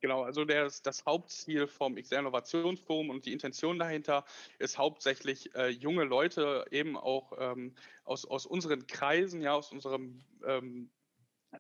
Genau, 0.01 0.23
also 0.23 0.47
das, 0.47 0.81
das 0.81 1.05
Hauptziel 1.05 1.67
vom 1.67 1.97
XR 1.97 2.21
Innovationsforum 2.21 3.11
und 3.11 3.27
die 3.27 3.35
Intention 3.35 3.79
dahinter 3.79 4.25
ist 4.59 4.79
hauptsächlich 4.79 5.55
äh, 5.55 5.69
junge 5.69 6.05
Leute 6.05 6.65
eben 6.71 6.97
auch 6.97 7.33
ähm, 7.39 7.75
aus, 8.05 8.25
aus 8.25 8.47
unseren 8.47 8.87
Kreisen, 8.87 9.43
ja, 9.43 9.53
aus 9.53 9.73
unserem 9.73 10.25
ähm, 10.47 10.91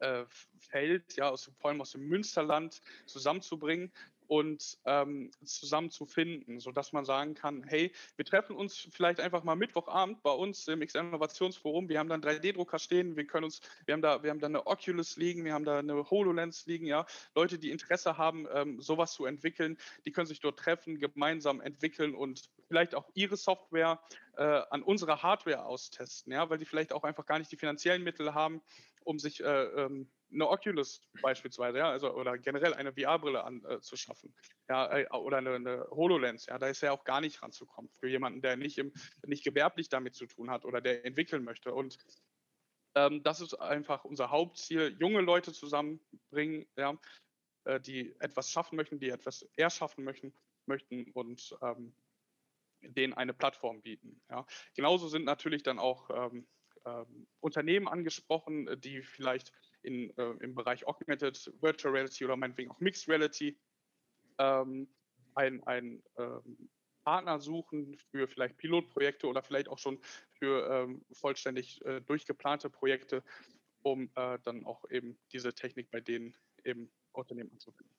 äh, 0.00 0.24
Feld, 0.58 1.16
ja, 1.16 1.28
aus, 1.28 1.50
vor 1.58 1.70
allem 1.70 1.82
aus 1.82 1.92
dem 1.92 2.08
Münsterland 2.08 2.80
zusammenzubringen, 3.04 3.92
und 4.30 4.78
ähm, 4.84 5.32
zusammenzufinden, 5.44 6.60
sodass 6.60 6.92
man 6.92 7.04
sagen 7.04 7.34
kann, 7.34 7.64
hey, 7.64 7.90
wir 8.14 8.24
treffen 8.24 8.54
uns 8.54 8.88
vielleicht 8.92 9.18
einfach 9.18 9.42
mal 9.42 9.56
Mittwochabend 9.56 10.22
bei 10.22 10.30
uns 10.30 10.68
im 10.68 10.86
XM 10.86 11.08
Innovationsforum. 11.08 11.88
Wir 11.88 11.98
haben 11.98 12.08
da 12.08 12.14
einen 12.14 12.22
3D-Drucker 12.22 12.78
stehen, 12.78 13.16
wir 13.16 13.26
können 13.26 13.46
uns, 13.46 13.60
wir 13.86 13.92
haben 13.94 14.02
da, 14.02 14.22
wir 14.22 14.30
haben 14.30 14.38
da 14.38 14.46
eine 14.46 14.68
Oculus 14.68 15.16
liegen, 15.16 15.44
wir 15.44 15.52
haben 15.52 15.64
da 15.64 15.80
eine 15.80 16.08
HoloLens 16.08 16.64
liegen, 16.66 16.86
ja. 16.86 17.06
Leute, 17.34 17.58
die 17.58 17.72
Interesse 17.72 18.18
haben, 18.18 18.46
ähm, 18.54 18.80
sowas 18.80 19.14
zu 19.14 19.24
entwickeln, 19.24 19.76
die 20.04 20.12
können 20.12 20.28
sich 20.28 20.38
dort 20.38 20.60
treffen, 20.60 21.00
gemeinsam 21.00 21.60
entwickeln 21.60 22.14
und 22.14 22.50
vielleicht 22.68 22.94
auch 22.94 23.10
ihre 23.14 23.36
Software 23.36 24.00
äh, 24.36 24.44
an 24.44 24.84
unserer 24.84 25.24
Hardware 25.24 25.64
austesten, 25.64 26.32
ja, 26.32 26.48
weil 26.48 26.58
die 26.58 26.66
vielleicht 26.66 26.92
auch 26.92 27.02
einfach 27.02 27.26
gar 27.26 27.40
nicht 27.40 27.50
die 27.50 27.56
finanziellen 27.56 28.04
Mittel 28.04 28.32
haben, 28.32 28.62
um 29.02 29.18
sich 29.18 29.42
äh, 29.42 29.64
ähm, 29.64 30.08
eine 30.32 30.48
Oculus 30.48 31.02
beispielsweise, 31.22 31.78
ja, 31.78 31.90
also 31.90 32.14
oder 32.14 32.38
generell 32.38 32.74
eine 32.74 32.92
VR-Brille 32.92 33.42
anzuschaffen, 33.44 34.34
äh, 34.68 34.72
ja, 34.72 34.98
äh, 34.98 35.08
oder 35.10 35.38
eine, 35.38 35.54
eine, 35.54 35.86
HoloLens, 35.90 36.46
ja, 36.46 36.58
da 36.58 36.68
ist 36.68 36.82
ja 36.82 36.92
auch 36.92 37.04
gar 37.04 37.20
nicht 37.20 37.42
ranzukommen 37.42 37.90
für 37.98 38.08
jemanden, 38.08 38.40
der 38.40 38.56
nicht 38.56 38.78
im, 38.78 38.92
nicht 39.26 39.44
gewerblich 39.44 39.88
damit 39.88 40.14
zu 40.14 40.26
tun 40.26 40.50
hat 40.50 40.64
oder 40.64 40.80
der 40.80 41.04
entwickeln 41.04 41.44
möchte. 41.44 41.74
Und 41.74 41.98
ähm, 42.94 43.22
das 43.22 43.40
ist 43.40 43.54
einfach 43.54 44.04
unser 44.04 44.30
Hauptziel, 44.30 44.96
junge 44.98 45.20
Leute 45.20 45.52
zusammenbringen, 45.52 46.66
ja, 46.76 46.98
äh, 47.64 47.80
die 47.80 48.14
etwas 48.20 48.50
schaffen 48.50 48.76
möchten, 48.76 48.98
die 48.98 49.10
etwas 49.10 49.42
erschaffen 49.56 50.04
möchten, 50.04 50.32
möchten 50.66 51.10
und 51.12 51.56
ähm, 51.62 51.94
denen 52.82 53.12
eine 53.14 53.34
Plattform 53.34 53.82
bieten. 53.82 54.20
Ja. 54.30 54.46
Genauso 54.74 55.08
sind 55.08 55.24
natürlich 55.24 55.62
dann 55.62 55.78
auch 55.78 56.10
ähm, 56.10 56.46
ähm, 56.86 57.26
Unternehmen 57.40 57.88
angesprochen, 57.88 58.68
die 58.80 59.02
vielleicht 59.02 59.52
in, 59.82 60.16
äh, 60.16 60.34
im 60.40 60.54
Bereich 60.54 60.86
Augmented 60.86 61.52
Virtual 61.60 61.94
Reality 61.94 62.24
oder 62.24 62.36
meinetwegen 62.36 62.70
auch 62.70 62.80
Mixed 62.80 63.08
Reality 63.08 63.58
ähm, 64.38 64.88
ein, 65.34 65.62
ein 65.64 66.02
ähm, 66.18 66.70
Partner 67.04 67.38
suchen 67.38 67.96
für 68.10 68.28
vielleicht 68.28 68.56
Pilotprojekte 68.58 69.26
oder 69.26 69.42
vielleicht 69.42 69.68
auch 69.68 69.78
schon 69.78 69.98
für 70.38 70.68
ähm, 70.70 71.04
vollständig 71.12 71.84
äh, 71.84 72.00
durchgeplante 72.02 72.70
Projekte, 72.70 73.22
um 73.82 74.10
äh, 74.16 74.38
dann 74.44 74.64
auch 74.66 74.84
eben 74.90 75.18
diese 75.32 75.54
Technik 75.54 75.90
bei 75.90 76.00
denen 76.00 76.36
im 76.64 76.90
Unternehmen 77.12 77.50
anzuwenden. 77.52 77.90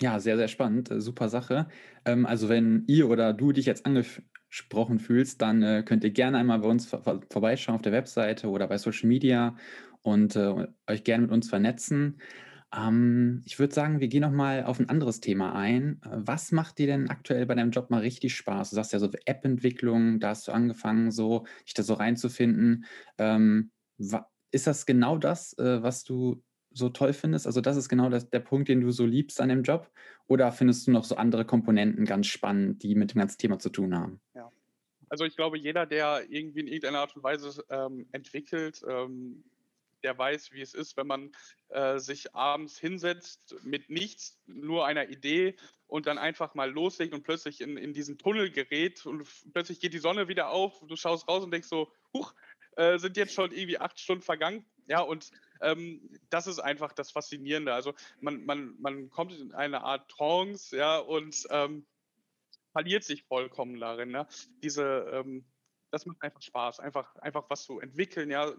Ja, 0.00 0.20
sehr, 0.20 0.36
sehr 0.36 0.48
spannend. 0.48 0.90
Äh, 0.90 1.00
super 1.00 1.28
Sache. 1.28 1.68
Ähm, 2.04 2.24
also 2.24 2.48
wenn 2.48 2.84
ihr 2.86 3.08
oder 3.08 3.32
du 3.32 3.52
dich 3.52 3.66
jetzt 3.66 3.84
angesprochen 3.84 5.00
fühlst, 5.00 5.42
dann 5.42 5.62
äh, 5.62 5.82
könnt 5.84 6.04
ihr 6.04 6.10
gerne 6.10 6.38
einmal 6.38 6.60
bei 6.60 6.68
uns 6.68 6.86
vor 6.86 7.02
vorbeischauen 7.30 7.74
auf 7.74 7.82
der 7.82 7.92
Webseite 7.92 8.48
oder 8.48 8.68
bei 8.68 8.78
Social 8.78 9.08
Media 9.08 9.56
und 10.02 10.36
äh, 10.36 10.66
euch 10.86 11.04
gerne 11.04 11.22
mit 11.22 11.32
uns 11.32 11.48
vernetzen. 11.48 12.20
Ähm, 12.74 13.42
ich 13.46 13.58
würde 13.58 13.74
sagen, 13.74 14.00
wir 14.00 14.08
gehen 14.08 14.22
nochmal 14.22 14.64
auf 14.64 14.78
ein 14.78 14.88
anderes 14.88 15.20
Thema 15.20 15.54
ein. 15.54 16.00
Was 16.04 16.52
macht 16.52 16.78
dir 16.78 16.86
denn 16.86 17.08
aktuell 17.08 17.46
bei 17.46 17.54
deinem 17.54 17.70
Job 17.70 17.90
mal 17.90 18.00
richtig 18.00 18.34
Spaß? 18.34 18.70
Du 18.70 18.76
sagst 18.76 18.92
ja 18.92 18.98
so 18.98 19.10
App-Entwicklung, 19.24 20.20
da 20.20 20.30
hast 20.30 20.48
du 20.48 20.52
angefangen, 20.52 21.10
so 21.10 21.46
dich 21.64 21.74
da 21.74 21.82
so 21.82 21.94
reinzufinden. 21.94 22.84
Ähm, 23.16 23.70
ist 24.50 24.66
das 24.66 24.86
genau 24.86 25.18
das, 25.18 25.56
äh, 25.58 25.82
was 25.82 26.04
du 26.04 26.42
so 26.70 26.90
toll 26.90 27.12
findest? 27.12 27.46
Also 27.46 27.60
das 27.60 27.76
ist 27.76 27.88
genau 27.88 28.10
das, 28.10 28.28
der 28.28 28.40
Punkt, 28.40 28.68
den 28.68 28.80
du 28.80 28.90
so 28.90 29.06
liebst 29.06 29.40
an 29.40 29.48
dem 29.48 29.62
Job? 29.62 29.90
Oder 30.26 30.52
findest 30.52 30.86
du 30.86 30.90
noch 30.90 31.04
so 31.04 31.16
andere 31.16 31.44
Komponenten 31.44 32.04
ganz 32.04 32.26
spannend, 32.26 32.82
die 32.82 32.94
mit 32.94 33.14
dem 33.14 33.18
ganzen 33.18 33.38
Thema 33.38 33.58
zu 33.58 33.70
tun 33.70 33.96
haben? 33.96 34.20
Ja. 34.34 34.52
Also 35.08 35.24
ich 35.24 35.36
glaube, 35.36 35.58
jeder, 35.58 35.86
der 35.86 36.24
irgendwie 36.28 36.60
in 36.60 36.66
irgendeiner 36.66 37.00
Art 37.00 37.16
und 37.16 37.22
Weise 37.22 37.64
ähm, 37.70 38.06
entwickelt, 38.12 38.82
ähm, 38.86 39.42
der 40.02 40.16
weiß, 40.16 40.52
wie 40.52 40.60
es 40.60 40.74
ist, 40.74 40.96
wenn 40.96 41.06
man 41.06 41.32
äh, 41.68 41.98
sich 41.98 42.34
abends 42.34 42.78
hinsetzt 42.78 43.56
mit 43.64 43.90
nichts, 43.90 44.40
nur 44.46 44.86
einer 44.86 45.08
Idee 45.08 45.56
und 45.86 46.06
dann 46.06 46.18
einfach 46.18 46.54
mal 46.54 46.70
loslegt 46.70 47.14
und 47.14 47.22
plötzlich 47.22 47.60
in, 47.60 47.76
in 47.76 47.92
diesen 47.92 48.18
Tunnel 48.18 48.50
gerät 48.50 49.04
und 49.06 49.26
plötzlich 49.52 49.80
geht 49.80 49.94
die 49.94 49.98
Sonne 49.98 50.28
wieder 50.28 50.50
auf, 50.50 50.80
du 50.86 50.96
schaust 50.96 51.28
raus 51.28 51.44
und 51.44 51.50
denkst 51.50 51.68
so, 51.68 51.92
huch, 52.12 52.34
äh, 52.76 52.98
sind 52.98 53.16
jetzt 53.16 53.34
schon 53.34 53.50
irgendwie 53.50 53.78
acht 53.78 53.98
Stunden 53.98 54.22
vergangen. 54.22 54.64
Ja, 54.86 55.00
und 55.00 55.30
ähm, 55.60 56.08
das 56.30 56.46
ist 56.46 56.60
einfach 56.60 56.92
das 56.92 57.10
Faszinierende. 57.10 57.74
Also 57.74 57.94
man, 58.20 58.44
man, 58.46 58.76
man 58.80 59.10
kommt 59.10 59.32
in 59.32 59.52
eine 59.52 59.82
Art 59.82 60.08
Trance, 60.10 60.76
ja, 60.76 60.98
und 60.98 61.46
ähm, 61.50 61.86
verliert 62.72 63.04
sich 63.04 63.24
vollkommen 63.24 63.80
darin. 63.80 64.10
Ne? 64.10 64.26
Diese, 64.62 65.10
ähm, 65.12 65.44
das 65.90 66.06
macht 66.06 66.22
einfach 66.22 66.42
Spaß, 66.42 66.80
einfach, 66.80 67.14
einfach 67.16 67.44
was 67.48 67.64
zu 67.64 67.80
entwickeln, 67.80 68.30
ja, 68.30 68.52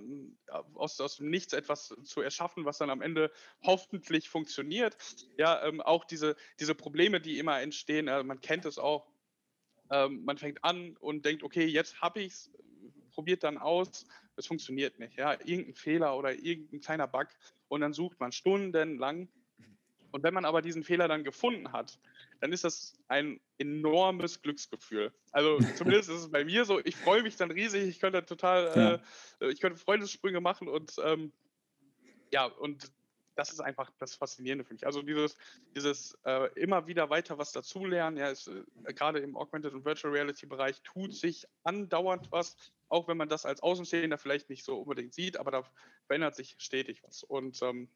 aus, 0.73 0.99
aus 0.99 1.17
dem 1.17 1.29
Nichts 1.29 1.53
etwas 1.53 1.95
zu 2.03 2.21
erschaffen, 2.21 2.65
was 2.65 2.79
dann 2.79 2.89
am 2.89 3.01
Ende 3.01 3.31
hoffentlich 3.63 4.29
funktioniert. 4.29 4.95
Ja, 5.37 5.63
ähm, 5.65 5.81
auch 5.81 6.05
diese, 6.05 6.35
diese 6.59 6.75
Probleme, 6.75 7.21
die 7.21 7.37
immer 7.37 7.61
entstehen, 7.61 8.07
äh, 8.07 8.23
man 8.23 8.41
kennt 8.41 8.65
es 8.65 8.79
auch. 8.79 9.07
Ähm, 9.91 10.23
man 10.25 10.37
fängt 10.37 10.63
an 10.63 10.97
und 10.97 11.25
denkt, 11.25 11.43
okay, 11.43 11.65
jetzt 11.65 12.01
habe 12.01 12.21
ich 12.21 12.33
es, 12.33 12.51
probiert 13.11 13.43
dann 13.43 13.57
aus, 13.57 14.05
es 14.35 14.47
funktioniert 14.47 14.97
nicht. 14.99 15.17
Ja, 15.17 15.33
irgendein 15.33 15.75
Fehler 15.75 16.17
oder 16.17 16.33
irgendein 16.33 16.79
kleiner 16.79 17.07
Bug 17.07 17.27
und 17.67 17.81
dann 17.81 17.93
sucht 17.93 18.19
man 18.19 18.31
stundenlang. 18.31 19.29
Und 20.11 20.23
wenn 20.23 20.33
man 20.33 20.45
aber 20.45 20.61
diesen 20.61 20.83
Fehler 20.83 21.07
dann 21.07 21.23
gefunden 21.23 21.71
hat, 21.71 21.99
dann 22.39 22.53
ist 22.53 22.63
das 22.63 22.97
ein 23.07 23.39
enormes 23.57 24.41
Glücksgefühl. 24.41 25.13
Also 25.31 25.59
zumindest 25.75 26.09
ist 26.09 26.21
es 26.21 26.31
bei 26.31 26.45
mir 26.45 26.65
so, 26.65 26.79
ich 26.79 26.95
freue 26.95 27.23
mich 27.23 27.35
dann 27.35 27.51
riesig, 27.51 27.87
ich 27.87 27.99
könnte 27.99 28.25
total, 28.25 29.01
ja. 29.41 29.45
äh, 29.45 29.51
ich 29.51 29.59
könnte 29.59 29.79
Freundessprünge 29.79 30.41
machen 30.41 30.67
und 30.67 30.95
ähm, 31.03 31.31
ja, 32.31 32.45
und 32.45 32.91
das 33.39 33.51
ist 33.51 33.61
einfach 33.61 33.89
das 33.99 34.15
Faszinierende 34.15 34.65
für 34.65 34.73
mich. 34.73 34.85
Also 34.85 35.01
dieses, 35.01 35.37
dieses 35.73 36.17
äh, 36.25 36.51
immer 36.59 36.87
wieder 36.87 37.09
weiter 37.09 37.37
was 37.37 37.53
dazulernen, 37.53 38.17
ja, 38.17 38.29
ist, 38.29 38.47
äh, 38.47 38.93
gerade 38.93 39.19
im 39.19 39.37
Augmented 39.37 39.73
und 39.73 39.85
Virtual 39.85 40.13
Reality 40.13 40.45
Bereich 40.45 40.81
tut 40.81 41.13
sich 41.15 41.47
andauernd 41.63 42.29
was, 42.31 42.57
auch 42.89 43.07
wenn 43.07 43.15
man 43.15 43.29
das 43.29 43.45
als 43.45 43.61
Außenstehender 43.61 44.17
vielleicht 44.17 44.49
nicht 44.49 44.65
so 44.65 44.79
unbedingt 44.79 45.13
sieht, 45.13 45.37
aber 45.37 45.51
da 45.51 45.63
verändert 46.07 46.35
sich 46.35 46.55
stetig 46.59 47.01
was. 47.03 47.23
Und 47.23 47.61
ähm, 47.61 47.87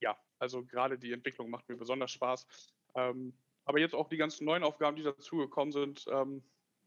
ja, 0.00 0.16
also 0.38 0.64
gerade 0.64 0.98
die 0.98 1.12
Entwicklung 1.12 1.50
macht 1.50 1.68
mir 1.68 1.76
besonders 1.76 2.12
Spaß. 2.12 2.46
Ähm, 2.94 3.34
aber 3.64 3.78
jetzt 3.78 3.94
auch 3.94 4.08
die 4.08 4.16
ganzen 4.16 4.44
neuen 4.44 4.62
Aufgaben, 4.62 4.96
die 4.96 5.02
dazugekommen 5.02 5.72
sind, 5.72 6.06
ähm, 6.10 6.42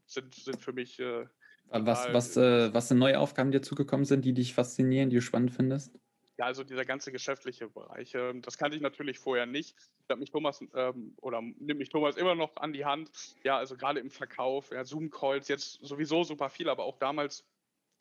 sind, 0.05 0.33
sind 0.35 0.61
für 0.61 0.73
mich. 0.73 0.99
Äh, 0.99 1.25
was, 1.69 2.11
was, 2.13 2.37
äh, 2.37 2.73
was 2.73 2.87
sind 2.87 2.97
neue 2.97 3.19
Aufgaben, 3.19 3.51
die 3.51 3.57
dazugekommen 3.57 4.05
sind, 4.05 4.23
die 4.23 4.33
dich 4.33 4.53
faszinieren, 4.53 5.09
die 5.09 5.17
du 5.17 5.21
spannend 5.21 5.51
findest? 5.51 5.99
Ja, 6.37 6.45
also 6.45 6.63
dieser 6.63 6.85
ganze 6.85 7.11
geschäftliche 7.11 7.67
Bereich, 7.67 8.13
äh, 8.13 8.39
das 8.41 8.57
kannte 8.57 8.77
ich 8.77 8.81
natürlich 8.81 9.17
vorher 9.17 9.45
nicht. 9.45 9.75
Da 10.07 10.13
hat 10.13 10.19
mich 10.19 10.29
Thomas 10.29 10.63
ähm, 10.75 11.15
oder 11.17 11.41
nimmt 11.41 11.79
mich 11.79 11.89
Thomas 11.89 12.15
immer 12.15 12.35
noch 12.35 12.55
an 12.57 12.73
die 12.73 12.85
Hand. 12.85 13.09
Ja, 13.43 13.57
also 13.57 13.75
gerade 13.75 13.99
im 13.99 14.11
Verkauf, 14.11 14.71
ja, 14.71 14.85
Zoom-Calls, 14.85 15.47
jetzt 15.47 15.79
sowieso 15.81 16.23
super 16.23 16.49
viel, 16.49 16.69
aber 16.69 16.83
auch 16.83 16.99
damals 16.99 17.43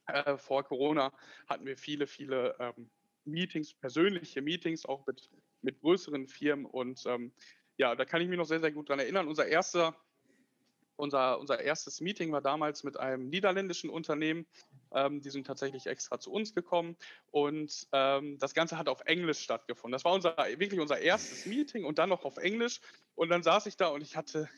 äh, 0.07 0.37
vor 0.37 0.65
Corona 0.65 1.13
hatten 1.49 1.65
wir 1.65 1.77
viele, 1.79 2.07
viele 2.07 2.55
ähm, 2.61 2.91
Meetings, 3.25 3.75
persönliche 3.75 4.43
Meetings, 4.43 4.85
auch 4.85 5.07
mit, 5.07 5.31
mit 5.63 5.81
größeren 5.81 6.29
Firmen 6.29 6.67
und 6.67 7.05
ähm, 7.07 7.33
ja, 7.77 7.95
da 7.95 8.05
kann 8.05 8.21
ich 8.21 8.29
mich 8.29 8.39
noch 8.39 8.47
sehr, 8.47 8.61
sehr 8.61 8.73
gut 8.73 8.89
dran 8.89 8.99
erinnern. 8.99 9.29
Unser 9.29 9.47
erster, 9.47 9.97
unser, 10.97 11.39
unser 11.39 11.61
erstes 11.61 12.01
Meeting 12.01 12.33
war 12.33 12.41
damals 12.41 12.85
mit 12.85 12.99
einem 12.99 13.29
niederländischen 13.29 13.91
Unternehmen. 13.91 14.47
Ähm, 14.93 15.21
die 15.21 15.31
sind 15.31 15.47
tatsächlich 15.47 15.87
extra 15.87 16.19
zu 16.19 16.33
uns 16.33 16.55
gekommen 16.55 16.97
und 17.33 17.87
ähm, 17.93 18.39
das 18.39 18.55
Ganze 18.55 18.79
hat 18.79 18.89
auf 18.89 19.03
Englisch 19.05 19.41
stattgefunden. 19.41 19.93
Das 19.93 20.05
war 20.05 20.13
unser, 20.13 20.37
wirklich 20.37 20.81
unser 20.81 20.99
erstes 20.99 21.45
Meeting 21.45 21.85
und 21.85 21.99
dann 21.99 22.09
noch 22.09 22.25
auf 22.25 22.37
Englisch. 22.39 22.81
Und 23.15 23.29
dann 23.29 23.43
saß 23.43 23.67
ich 23.67 23.77
da 23.77 23.89
und 23.89 24.01
ich 24.03 24.17
hatte 24.17 24.49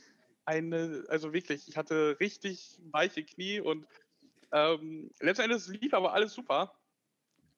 eine, 0.44 1.04
also 1.08 1.32
wirklich, 1.32 1.68
ich 1.68 1.76
hatte 1.76 2.16
richtig 2.20 2.78
weiche 2.92 3.24
Knie 3.24 3.60
und 3.60 3.86
ähm, 4.52 5.10
letzten 5.20 5.50
lief 5.74 5.92
aber 5.92 6.12
alles 6.12 6.34
super. 6.34 6.74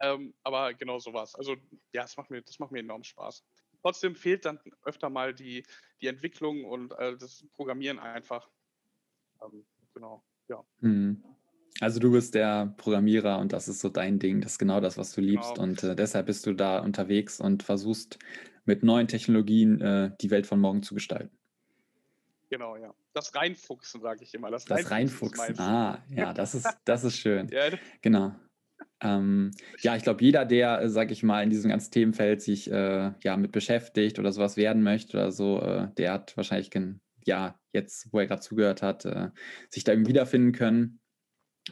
Ähm, 0.01 0.35
aber 0.43 0.73
genau 0.75 0.99
so 0.99 1.13
war 1.13 1.25
es. 1.25 1.35
Also 1.35 1.57
ja, 1.93 2.03
das 2.03 2.17
macht 2.17 2.31
mir, 2.31 2.43
das 2.43 2.59
macht 2.59 2.73
mir 2.73 2.81
enorm 2.81 3.05
Spaß. 3.05 3.45
Trotzdem 3.83 4.15
fehlt 4.15 4.45
dann 4.45 4.59
öfter 4.85 5.11
mal 5.11 5.35
die, 5.35 5.65
die 6.01 6.07
Entwicklung 6.07 6.65
und 6.65 6.93
äh, 6.99 7.17
das 7.17 7.45
Programmieren 7.53 7.99
einfach. 7.99 8.49
Ähm, 9.43 9.65
genau, 9.95 10.23
ja. 10.49 10.65
Mhm. 10.81 11.23
Also 11.81 12.01
du 12.01 12.11
bist 12.11 12.35
der 12.35 12.75
Programmierer 12.77 13.39
und 13.39 13.53
das 13.53 13.69
ist 13.69 13.81
so 13.81 13.89
dein 13.89 14.19
Ding, 14.19 14.41
das 14.41 14.53
ist 14.53 14.59
genau 14.59 14.81
das, 14.81 14.99
was 14.99 15.13
du 15.13 15.21
liebst 15.21 15.55
genau. 15.55 15.63
und 15.63 15.83
äh, 15.83 15.95
deshalb 15.95 16.27
bist 16.27 16.45
du 16.47 16.53
da 16.53 16.81
unterwegs 16.81 17.41
und 17.41 17.63
versuchst 17.63 18.19
mit 18.65 18.83
neuen 18.83 19.09
Technologien 19.09 19.81
äh, 19.81 20.11
die 20.21 20.31
Welt 20.31 20.47
von 20.47 20.61
morgen 20.61 20.83
zu 20.83 20.95
gestalten. 20.95 21.37
Genau, 22.51 22.77
ja. 22.77 22.93
Das 23.13 23.35
Reinfuchsen, 23.35 24.01
sage 24.01 24.25
ich 24.25 24.35
immer. 24.35 24.51
Das, 24.51 24.65
das 24.65 24.91
Reinfuchsen, 24.91 25.41
Reinfuchsen. 25.41 25.65
ah, 25.65 26.05
ja, 26.11 26.35
das 26.35 26.55
ist, 26.55 26.69
das 26.85 27.05
ist 27.05 27.17
schön. 27.17 27.49
ja. 27.49 27.71
Genau. 28.03 28.35
Ähm, 29.03 29.53
ja, 29.81 29.97
ich 29.97 30.03
glaube, 30.03 30.23
jeder, 30.23 30.45
der, 30.45 30.83
äh, 30.83 30.89
sag 30.89 31.11
ich 31.11 31.23
mal, 31.23 31.43
in 31.43 31.51
diesem 31.51 31.71
ganzen 31.71 31.91
Themenfeld 31.91 32.43
sich 32.43 32.71
äh, 32.71 33.13
ja 33.23 33.37
mit 33.37 33.53
beschäftigt 33.53 34.19
oder 34.19 34.33
sowas 34.33 34.57
werden 34.57 34.83
möchte 34.83 35.17
oder 35.17 35.33
so, 35.33 35.61
äh, 35.61 35.89
der 35.97 36.13
hat 36.13 36.37
wahrscheinlich, 36.37 36.71
ja, 37.25 37.59
jetzt, 37.73 38.13
wo 38.13 38.19
er 38.19 38.27
gerade 38.27 38.43
zugehört 38.43 38.83
hat, 38.83 39.05
äh, 39.05 39.31
sich 39.71 39.85
da 39.85 39.93
irgendwie 39.93 40.11
wiederfinden 40.11 40.53
können. 40.53 41.01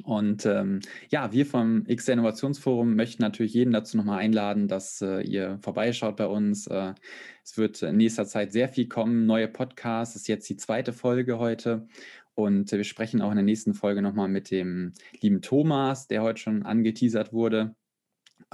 Und 0.05 0.47
ähm, 0.47 0.81
ja, 1.11 1.33
wir 1.33 1.47
vom 1.47 1.85
XR 1.85 2.15
Innovationsforum 2.15 2.95
möchten 2.95 3.23
natürlich 3.23 3.55
jeden 3.55 3.73
dazu 3.73 3.97
nochmal 3.97 4.21
einladen, 4.21 4.69
dass 4.69 5.01
äh, 5.01 5.23
ihr 5.23 5.59
vorbeischaut 5.63 6.17
bei 6.17 6.27
uns. 6.27 6.67
Äh, 6.67 6.95
es 7.43 7.57
wird 7.57 7.83
in 7.83 7.97
nächster 7.97 8.27
Zeit 8.27 8.53
sehr 8.53 8.69
viel 8.69 8.89
kommen, 8.89 9.27
neue 9.27 9.49
Podcasts. 9.49 10.15
Das 10.15 10.23
ist 10.23 10.29
jetzt 10.29 10.49
die 10.49 10.57
zweite 10.57 10.93
Folge 10.93 11.39
heute. 11.39 11.89
Und 12.39 12.71
wir 12.71 12.85
sprechen 12.85 13.21
auch 13.21 13.31
in 13.31 13.37
der 13.37 13.45
nächsten 13.45 13.75
Folge 13.75 14.01
nochmal 14.01 14.29
mit 14.29 14.53
dem 14.53 14.93
lieben 15.21 15.43
Thomas, 15.43 16.07
der 16.07 16.23
heute 16.23 16.41
schon 16.41 16.63
angeteasert 16.63 17.33
wurde, 17.33 17.75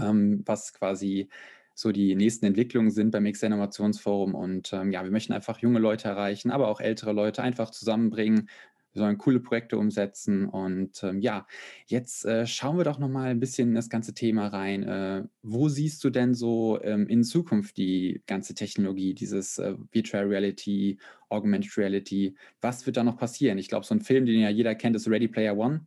ähm, 0.01 0.43
was 0.47 0.73
quasi 0.73 1.29
so 1.75 1.93
die 1.93 2.15
nächsten 2.15 2.47
Entwicklungen 2.47 2.91
sind 2.91 3.11
beim 3.11 3.27
X 3.27 3.43
Innovationsforum. 3.43 4.35
Und 4.35 4.73
ähm, 4.73 4.91
ja, 4.91 5.05
wir 5.05 5.11
möchten 5.11 5.35
einfach 5.35 5.59
junge 5.59 5.81
Leute 5.81 6.09
erreichen, 6.09 6.51
aber 6.51 6.69
auch 6.69 6.81
ältere 6.81 7.13
Leute 7.13 7.43
einfach 7.43 7.69
zusammenbringen, 7.69 8.49
wir 8.95 9.01
sollen 9.01 9.19
coole 9.19 9.41
Projekte 9.41 9.77
umsetzen. 9.77 10.49
Und 10.49 11.03
ähm, 11.03 11.21
ja, 11.21 11.47
jetzt 11.87 12.25
äh, 12.25 12.47
schauen 12.47 12.79
wir 12.79 12.85
doch 12.85 12.99
nochmal 12.99 13.29
ein 13.29 13.41
bisschen 13.41 13.71
in 13.71 13.75
das 13.75 13.91
ganze 13.91 14.15
Thema 14.15 14.47
rein. 14.47 14.85
Äh, 14.85 15.25
wo 15.43 15.69
siehst 15.69 16.03
du 16.05 16.11
denn 16.11 16.35
so 16.35 16.81
ähm, 16.83 17.09
in 17.09 17.25
Zukunft 17.25 17.77
die 17.77 18.23
ganze 18.27 18.55
Technologie, 18.55 19.15
dieses 19.15 19.59
äh, 19.59 19.75
Virtual 19.91 20.25
Reality, 20.25 20.99
Augmented 21.29 21.77
Reality? 21.77 22.37
Was 22.61 22.87
wird 22.87 22.97
da 22.97 23.05
noch 23.05 23.19
passieren? 23.19 23.59
Ich 23.59 23.69
glaube, 23.69 23.85
so 23.85 23.95
ein 23.95 24.01
Film, 24.01 24.27
den 24.27 24.41
ja 24.41 24.49
jeder 24.49 24.75
kennt, 24.75 24.95
ist 24.95 25.09
Ready 25.09 25.29
Player 25.29 25.57
One. 25.57 25.87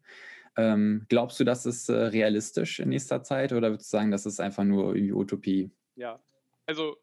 Ähm, 0.57 1.05
glaubst 1.07 1.39
du, 1.39 1.43
das 1.43 1.65
ist 1.65 1.87
äh, 1.87 1.93
realistisch 1.93 2.79
in 2.79 2.89
nächster 2.89 3.23
Zeit 3.23 3.53
oder 3.53 3.69
würdest 3.69 3.93
du 3.93 3.97
sagen, 3.97 4.11
das 4.11 4.25
ist 4.25 4.41
einfach 4.41 4.63
nur 4.63 4.95
irgendwie 4.95 5.13
Utopie? 5.13 5.71
Ja, 5.95 6.19
also 6.65 6.97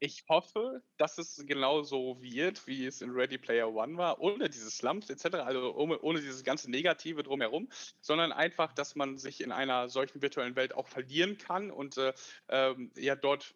ich 0.00 0.24
hoffe, 0.28 0.82
dass 0.96 1.18
es 1.18 1.44
genau 1.46 1.82
so 1.82 2.20
wird, 2.22 2.66
wie 2.66 2.86
es 2.86 3.02
in 3.02 3.10
Ready 3.10 3.38
Player 3.38 3.72
One 3.72 3.96
war, 3.96 4.20
ohne 4.20 4.48
diese 4.48 4.70
Slumps 4.70 5.10
etc., 5.10 5.36
also 5.36 5.74
ohne, 5.74 6.00
ohne 6.00 6.20
dieses 6.20 6.44
ganze 6.44 6.70
Negative 6.70 7.22
drumherum, 7.22 7.68
sondern 8.00 8.32
einfach, 8.32 8.72
dass 8.72 8.94
man 8.94 9.18
sich 9.18 9.40
in 9.40 9.52
einer 9.52 9.88
solchen 9.88 10.22
virtuellen 10.22 10.56
Welt 10.56 10.74
auch 10.74 10.88
verlieren 10.88 11.38
kann 11.38 11.70
und 11.70 11.96
äh, 11.98 12.12
ähm, 12.48 12.92
ja 12.96 13.16
dort 13.16 13.54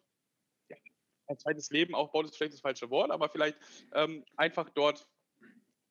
ja, 0.69 0.77
ein 1.27 1.37
zweites 1.37 1.69
Leben 1.69 1.95
aufbaut, 1.95 2.25
ist 2.25 2.37
vielleicht 2.37 2.53
das 2.53 2.61
falsche 2.61 2.89
Wort, 2.89 3.11
aber 3.11 3.29
vielleicht 3.29 3.57
ähm, 3.93 4.25
einfach 4.35 4.69
dort 4.69 5.07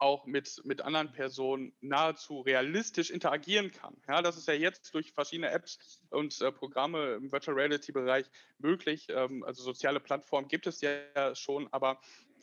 auch 0.02 0.26
mit, 0.26 0.61
mit 0.64 0.82
anderen 0.82 1.12
Personen 1.12 1.73
nahezu 1.80 2.40
realistisch 2.40 3.11
interagieren 3.11 3.71
kann. 3.71 3.97
Ja, 4.09 4.21
das 4.21 4.37
ist 4.37 4.49
ja 4.49 4.54
jetzt 4.54 4.92
durch 4.92 5.12
verschiedene 5.12 5.50
Apps 5.50 6.02
und 6.11 6.40
äh, 6.40 6.50
Programme 6.50 7.14
im 7.14 7.30
Virtual 7.30 7.56
Reality 7.56 7.92
Bereich 7.92 8.26
möglich. 8.59 9.06
Ähm, 9.11 9.44
also 9.44 9.62
soziale 9.62 10.00
Plattformen 10.00 10.49
gibt 10.49 10.66
es 10.66 10.80
ja 10.80 11.35
schon, 11.37 11.73
aber 11.73 12.00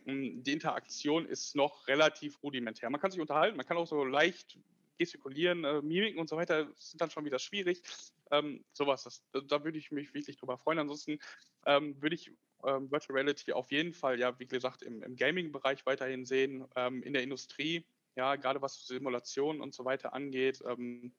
ähm, 0.07 0.41
die 0.41 0.53
Interaktion 0.53 1.25
ist 1.25 1.55
noch 1.55 1.87
relativ 1.87 2.41
rudimentär. 2.41 2.89
Man 2.89 3.01
kann 3.01 3.11
sich 3.11 3.19
unterhalten, 3.19 3.57
man 3.57 3.65
kann 3.65 3.77
auch 3.77 3.87
so 3.87 4.05
leicht 4.05 4.57
gestikulieren, 4.97 5.65
äh, 5.65 5.81
Mimiken 5.81 6.19
und 6.19 6.29
so 6.29 6.37
weiter 6.37 6.69
sind 6.77 7.01
dann 7.01 7.11
schon 7.11 7.25
wieder 7.25 7.39
schwierig. 7.39 7.83
Ähm, 8.31 8.63
sowas, 8.71 9.03
das, 9.03 9.21
da 9.47 9.63
würde 9.65 9.77
ich 9.77 9.91
mich 9.91 10.13
wirklich 10.13 10.37
drüber 10.37 10.57
freuen. 10.57 10.79
Ansonsten 10.79 11.19
ähm, 11.65 12.01
würde 12.01 12.15
ich 12.15 12.31
ähm, 12.65 12.91
Virtual 12.91 13.17
Reality 13.17 13.53
auf 13.53 13.71
jeden 13.71 13.93
Fall, 13.93 14.19
ja, 14.19 14.37
wie 14.39 14.47
gesagt, 14.47 14.81
im, 14.81 15.03
im 15.03 15.15
Gaming-Bereich 15.15 15.85
weiterhin 15.85 16.25
sehen, 16.25 16.65
ähm, 16.75 17.03
in 17.03 17.13
der 17.13 17.23
Industrie, 17.23 17.85
ja, 18.15 18.35
gerade 18.35 18.61
was 18.61 18.85
Simulationen 18.87 19.61
und 19.61 19.73
so 19.73 19.85
weiter 19.85 20.13
angeht. 20.13 20.61
Ähm, 20.65 21.13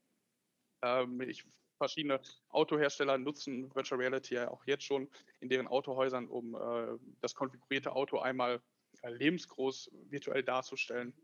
ähm, 0.82 1.20
ich, 1.22 1.44
verschiedene 1.80 2.20
Autohersteller 2.50 3.16
nutzen 3.16 3.74
Virtual 3.74 3.98
Reality 3.98 4.34
ja 4.34 4.50
auch 4.50 4.64
jetzt 4.66 4.84
schon 4.84 5.08
in 5.40 5.48
deren 5.48 5.66
Autohäusern, 5.66 6.28
um 6.28 6.54
äh, 6.54 6.98
das 7.20 7.34
konfigurierte 7.34 7.92
Auto 7.92 8.18
einmal 8.18 8.60
äh, 9.02 9.10
lebensgroß 9.10 9.90
virtuell 10.10 10.42
darzustellen. 10.42 11.14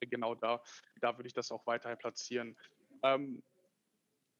Genau 0.00 0.34
da, 0.34 0.62
da 1.00 1.18
würde 1.18 1.26
ich 1.26 1.34
das 1.34 1.52
auch 1.52 1.66
weiter 1.66 1.94
platzieren. 1.96 2.56
Ähm, 3.02 3.42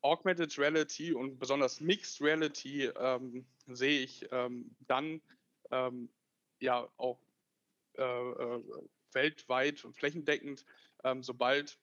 Augmented 0.03 0.57
Reality 0.59 1.13
und 1.13 1.39
besonders 1.39 1.81
Mixed 1.81 2.21
Reality 2.21 2.87
ähm, 2.87 3.45
sehe 3.67 4.01
ich 4.01 4.27
ähm, 4.31 4.75
dann 4.87 5.21
ähm, 5.71 6.09
ja 6.61 6.89
auch 6.97 7.21
äh, 7.97 8.03
äh, 8.03 8.63
weltweit 9.13 9.85
und 9.85 9.97
flächendeckend, 9.97 10.65
ähm, 11.05 11.23
sobald 11.23 11.79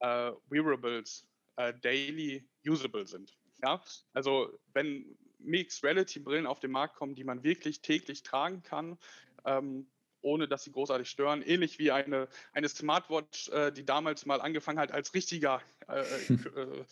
äh, 0.00 0.32
Wearables 0.48 1.26
äh, 1.56 1.72
daily 1.80 2.44
usable 2.66 3.06
sind. 3.06 3.36
Ja? 3.62 3.82
Also 4.12 4.58
wenn 4.72 5.16
Mixed 5.38 5.82
Reality 5.82 6.20
Brillen 6.20 6.46
auf 6.46 6.60
den 6.60 6.70
Markt 6.70 6.96
kommen, 6.96 7.14
die 7.14 7.24
man 7.24 7.42
wirklich 7.42 7.80
täglich 7.80 8.22
tragen 8.22 8.62
kann, 8.62 8.98
ähm, 9.44 9.86
ohne 10.24 10.48
dass 10.48 10.64
sie 10.64 10.72
großartig 10.72 11.08
stören. 11.08 11.42
Ähnlich 11.42 11.78
wie 11.78 11.92
eine, 11.92 12.28
eine 12.52 12.68
Smartwatch, 12.68 13.50
äh, 13.50 13.70
die 13.70 13.84
damals 13.84 14.26
mal 14.26 14.40
angefangen 14.40 14.78
hat 14.78 14.90
als 14.90 15.14
richtiger 15.14 15.60
äh, 15.88 16.00
äh, 16.00 16.84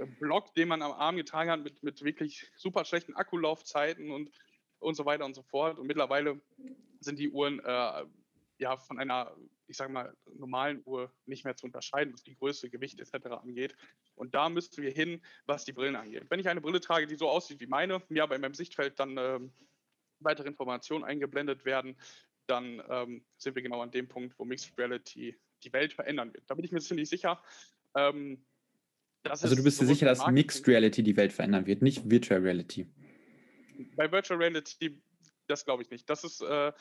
äh, 0.00 0.06
Block, 0.20 0.54
den 0.54 0.68
man 0.68 0.82
am 0.82 0.92
Arm 0.92 1.16
getragen 1.16 1.50
hat 1.50 1.62
mit, 1.62 1.82
mit 1.82 2.02
wirklich 2.02 2.50
super 2.56 2.84
schlechten 2.84 3.14
Akkulaufzeiten 3.14 4.10
und, 4.10 4.30
und 4.78 4.94
so 4.94 5.04
weiter 5.04 5.24
und 5.24 5.34
so 5.34 5.42
fort. 5.42 5.78
Und 5.78 5.86
mittlerweile 5.86 6.40
sind 7.00 7.18
die 7.18 7.28
Uhren 7.30 7.60
äh, 7.60 8.04
ja 8.58 8.76
von 8.76 8.98
einer, 8.98 9.36
ich 9.66 9.76
sage 9.76 9.92
mal, 9.92 10.14
normalen 10.38 10.82
Uhr 10.84 11.12
nicht 11.26 11.44
mehr 11.44 11.56
zu 11.56 11.66
unterscheiden, 11.66 12.14
was 12.14 12.22
die 12.22 12.36
Größe, 12.36 12.70
Gewicht 12.70 13.00
etc. 13.00 13.26
angeht. 13.26 13.76
Und 14.14 14.34
da 14.34 14.48
müssten 14.48 14.80
wir 14.82 14.92
hin, 14.92 15.20
was 15.44 15.64
die 15.64 15.72
Brillen 15.72 15.96
angeht. 15.96 16.24
Wenn 16.30 16.40
ich 16.40 16.48
eine 16.48 16.60
Brille 16.60 16.80
trage, 16.80 17.06
die 17.06 17.16
so 17.16 17.28
aussieht 17.28 17.60
wie 17.60 17.66
meine, 17.66 18.00
mir 18.08 18.22
aber 18.22 18.36
in 18.36 18.40
meinem 18.40 18.54
Sichtfeld 18.54 18.98
dann 18.98 19.16
ähm, 19.18 19.52
weitere 20.20 20.48
Informationen 20.48 21.04
eingeblendet 21.04 21.64
werden, 21.64 21.96
dann 22.46 22.82
ähm, 22.88 23.24
sind 23.36 23.54
wir 23.54 23.62
genau 23.62 23.80
an 23.82 23.90
dem 23.90 24.08
Punkt, 24.08 24.38
wo 24.38 24.44
Mixed 24.44 24.76
Reality 24.78 25.36
die 25.62 25.72
Welt 25.72 25.92
verändern 25.92 26.32
wird. 26.32 26.44
Da 26.46 26.54
bin 26.54 26.64
ich 26.64 26.72
mir 26.72 26.80
ziemlich 26.80 27.08
sicher. 27.08 27.42
Ähm, 27.94 28.44
also 29.24 29.56
du 29.56 29.64
bist 29.64 29.80
dir 29.80 29.86
sicher, 29.86 30.06
dass 30.06 30.26
Mixed 30.28 30.66
Reality 30.68 31.02
die 31.02 31.16
Welt 31.16 31.32
verändern 31.32 31.66
wird, 31.66 31.82
nicht 31.82 32.08
Virtual 32.08 32.40
Reality? 32.40 32.86
Bei 33.96 34.10
Virtual 34.10 34.38
Reality, 34.38 35.00
das 35.46 35.64
glaube 35.64 35.82
ich 35.82 35.90
nicht. 35.90 36.08
Das 36.08 36.24
ist, 36.24 36.40
äh, 36.42 36.72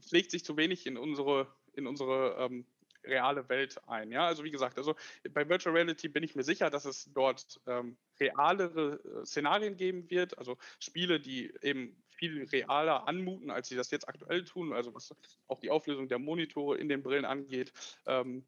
pflegt 0.00 0.30
sich 0.30 0.44
zu 0.44 0.56
wenig 0.56 0.86
in 0.86 0.96
unsere, 0.96 1.48
in 1.74 1.86
unsere 1.86 2.36
ähm, 2.38 2.66
reale 3.04 3.48
Welt 3.48 3.76
ein. 3.86 4.12
Ja, 4.12 4.26
also 4.26 4.44
wie 4.44 4.50
gesagt, 4.50 4.78
also 4.78 4.94
bei 5.32 5.48
Virtual 5.48 5.74
Reality 5.74 6.08
bin 6.08 6.22
ich 6.22 6.34
mir 6.34 6.42
sicher, 6.42 6.70
dass 6.70 6.84
es 6.84 7.10
dort 7.12 7.60
ähm, 7.66 7.96
realere 8.20 9.00
äh, 9.22 9.26
Szenarien 9.26 9.76
geben 9.76 10.10
wird, 10.10 10.38
also 10.38 10.56
Spiele, 10.78 11.20
die 11.20 11.52
eben 11.62 11.96
viel 12.16 12.44
realer 12.44 13.06
anmuten, 13.08 13.50
als 13.50 13.68
sie 13.68 13.76
das 13.76 13.90
jetzt 13.90 14.08
aktuell 14.08 14.44
tun, 14.44 14.72
also 14.72 14.94
was 14.94 15.14
auch 15.48 15.60
die 15.60 15.70
Auflösung 15.70 16.08
der 16.08 16.18
Monitore 16.18 16.78
in 16.78 16.88
den 16.88 17.02
Brillen 17.02 17.24
angeht. 17.24 17.72
Ähm, 18.06 18.44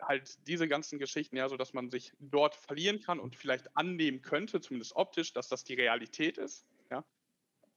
halt 0.00 0.38
diese 0.46 0.68
ganzen 0.68 0.98
Geschichten, 0.98 1.36
ja, 1.36 1.48
so 1.48 1.56
dass 1.56 1.72
man 1.72 1.90
sich 1.90 2.12
dort 2.18 2.54
verlieren 2.54 3.00
kann 3.00 3.18
und 3.18 3.36
vielleicht 3.36 3.76
annehmen 3.76 4.22
könnte, 4.22 4.60
zumindest 4.60 4.94
optisch, 4.96 5.32
dass 5.32 5.48
das 5.48 5.64
die 5.64 5.74
Realität 5.74 6.38
ist. 6.38 6.66
Ja. 6.90 7.04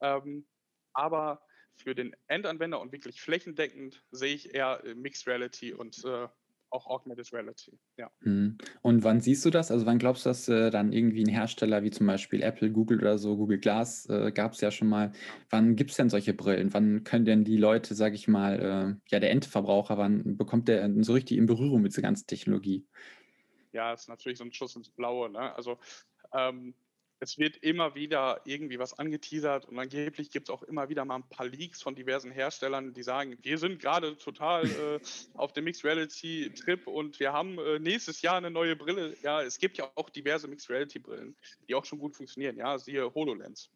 Ähm, 0.01 0.45
aber 0.93 1.41
für 1.75 1.95
den 1.95 2.15
Endanwender 2.27 2.79
und 2.79 2.91
wirklich 2.91 3.21
flächendeckend 3.21 4.03
sehe 4.11 4.35
ich 4.35 4.53
eher 4.53 4.83
äh, 4.83 4.93
Mixed 4.93 5.27
Reality 5.27 5.73
und 5.73 6.03
äh, 6.05 6.27
auch 6.71 6.87
Augmented 6.87 7.31
Reality. 7.33 7.77
Ja. 7.97 8.09
Mhm. 8.21 8.57
Und 8.81 9.03
wann 9.03 9.21
siehst 9.21 9.45
du 9.45 9.49
das? 9.49 9.71
Also 9.71 9.85
wann 9.85 9.99
glaubst 9.99 10.25
du, 10.25 10.29
dass 10.29 10.47
äh, 10.47 10.71
dann 10.71 10.93
irgendwie 10.93 11.23
ein 11.23 11.29
Hersteller 11.29 11.83
wie 11.83 11.91
zum 11.91 12.07
Beispiel 12.07 12.41
Apple, 12.41 12.71
Google 12.71 12.99
oder 12.99 13.17
so, 13.17 13.37
Google 13.37 13.59
Glass 13.59 14.07
äh, 14.09 14.31
gab 14.31 14.53
es 14.53 14.61
ja 14.61 14.71
schon 14.71 14.87
mal. 14.87 15.11
Wann 15.49 15.75
gibt 15.75 15.91
es 15.91 15.97
denn 15.97 16.09
solche 16.09 16.33
Brillen? 16.33 16.73
Wann 16.73 17.03
können 17.03 17.25
denn 17.25 17.43
die 17.43 17.57
Leute, 17.57 17.93
sage 17.95 18.15
ich 18.15 18.27
mal, 18.27 18.59
äh, 18.59 19.09
ja 19.09 19.19
der 19.19 19.31
Endverbraucher, 19.31 19.97
wann 19.97 20.37
bekommt 20.37 20.67
der 20.67 20.89
so 21.03 21.13
richtig 21.13 21.37
in 21.37 21.45
Berührung 21.45 21.81
mit 21.81 21.91
dieser 21.91 22.01
ganzen 22.01 22.27
Technologie? 22.27 22.87
Ja, 23.73 23.93
ist 23.93 24.09
natürlich 24.09 24.37
so 24.37 24.43
ein 24.43 24.53
Schuss 24.53 24.75
ins 24.75 24.89
Blaue. 24.89 25.29
Ne? 25.29 25.55
Also 25.55 25.77
ähm, 26.33 26.73
es 27.21 27.37
wird 27.37 27.57
immer 27.57 27.93
wieder 27.93 28.41
irgendwie 28.45 28.79
was 28.79 28.97
angeteasert 28.97 29.65
und 29.65 29.77
angeblich 29.77 30.31
gibt 30.31 30.49
es 30.49 30.53
auch 30.53 30.63
immer 30.63 30.89
wieder 30.89 31.05
mal 31.05 31.17
ein 31.17 31.29
paar 31.29 31.45
Leaks 31.45 31.79
von 31.79 31.93
diversen 31.93 32.31
Herstellern, 32.31 32.95
die 32.95 33.03
sagen, 33.03 33.37
wir 33.43 33.59
sind 33.59 33.79
gerade 33.79 34.17
total 34.17 34.65
äh, 34.65 34.99
auf 35.35 35.53
dem 35.53 35.65
Mixed 35.65 35.85
Reality 35.85 36.51
Trip 36.51 36.87
und 36.87 37.19
wir 37.19 37.31
haben 37.31 37.59
äh, 37.59 37.77
nächstes 37.77 38.23
Jahr 38.23 38.37
eine 38.37 38.49
neue 38.49 38.75
Brille. 38.75 39.15
Ja, 39.21 39.43
es 39.43 39.59
gibt 39.59 39.77
ja 39.77 39.89
auch 39.93 40.09
diverse 40.09 40.47
Mixed 40.47 40.67
Reality 40.71 40.97
Brillen, 40.97 41.35
die 41.69 41.75
auch 41.75 41.85
schon 41.85 41.99
gut 41.99 42.15
funktionieren. 42.15 42.57
Ja, 42.57 42.79
siehe 42.79 43.13
HoloLens. 43.13 43.69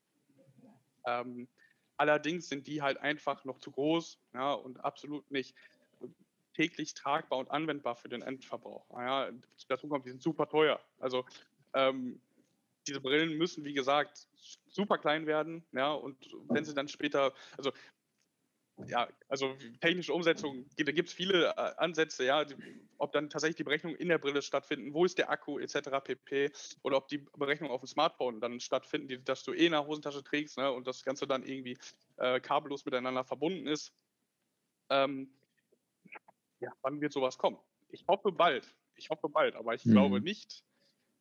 Ähm, 1.06 1.48
allerdings 1.98 2.50
sind 2.50 2.66
die 2.66 2.82
halt 2.82 2.98
einfach 2.98 3.46
noch 3.46 3.60
zu 3.60 3.70
groß 3.70 4.18
ja, 4.34 4.54
und 4.54 4.84
absolut 4.84 5.30
nicht 5.30 5.56
täglich 6.56 6.96
tragbar 6.96 7.38
und 7.38 7.52
anwendbar 7.52 7.96
für 7.96 8.10
den 8.10 8.24
Endverbraucher. 8.24 9.06
Ja, 9.06 9.30
dazu 9.68 9.88
kommt, 9.88 10.06
die 10.06 10.10
sind 10.10 10.24
super 10.24 10.50
teuer. 10.50 10.80
Also 11.00 11.26
ähm, 11.76 12.20
diese 12.88 13.02
Brillen 13.02 13.38
müssen, 13.38 13.66
wie 13.66 13.74
gesagt, 13.74 14.28
super 14.68 14.98
klein 14.98 15.26
werden, 15.26 15.66
ja, 15.72 15.92
und 15.94 16.18
wenn 16.50 16.66
sie 16.66 16.74
dann 16.74 16.88
später, 16.88 17.34
also 17.58 17.72
ja, 18.88 19.08
also 19.30 19.56
technische 19.80 20.14
Umsetzung, 20.14 20.66
da 20.78 20.92
gibt 20.92 21.10
es 21.10 21.16
viele 21.16 21.48
äh, 21.48 21.74
Ansätze, 21.78 22.26
ja, 22.26 22.46
ob 22.98 23.14
dann 23.14 23.30
tatsächlich 23.30 23.56
die 23.56 23.64
Berechnungen 23.64 23.98
in 23.98 24.10
der 24.10 24.18
Brille 24.18 24.42
stattfinden, 24.42 24.94
wo 24.94 25.06
ist 25.06 25.18
der 25.18 25.30
Akku 25.30 25.60
etc. 25.60 25.90
pp. 26.04 26.52
Oder 26.84 26.98
ob 26.98 27.08
die 27.08 27.20
Berechnungen 27.38 27.74
auf 27.74 27.82
dem 27.82 27.88
Smartphone 27.88 28.42
dann 28.42 28.60
stattfinden, 28.60 29.08
die, 29.08 29.24
dass 29.24 29.44
du 29.44 29.54
eh 29.54 29.68
in 29.68 29.72
der 29.72 29.86
Hosentasche 29.86 30.24
trägst 30.24 30.58
ne, 30.58 30.72
und 30.72 30.88
das 30.88 31.04
Ganze 31.04 31.26
dann 31.26 31.44
irgendwie 31.44 31.78
äh, 32.18 32.40
kabellos 32.42 32.84
miteinander 32.84 33.24
verbunden 33.24 33.66
ist. 33.68 33.94
Ähm, 34.90 35.30
ja, 36.60 36.72
wann 36.82 37.00
wird 37.00 37.14
sowas 37.14 37.38
kommen? 37.38 37.58
Ich 37.90 38.06
hoffe 38.08 38.32
bald. 38.32 38.76
Ich 38.96 39.10
hoffe 39.10 39.30
bald, 39.30 39.56
aber 39.56 39.74
ich 39.74 39.86
mhm. 39.86 39.92
glaube 39.92 40.22
nicht, 40.22 40.64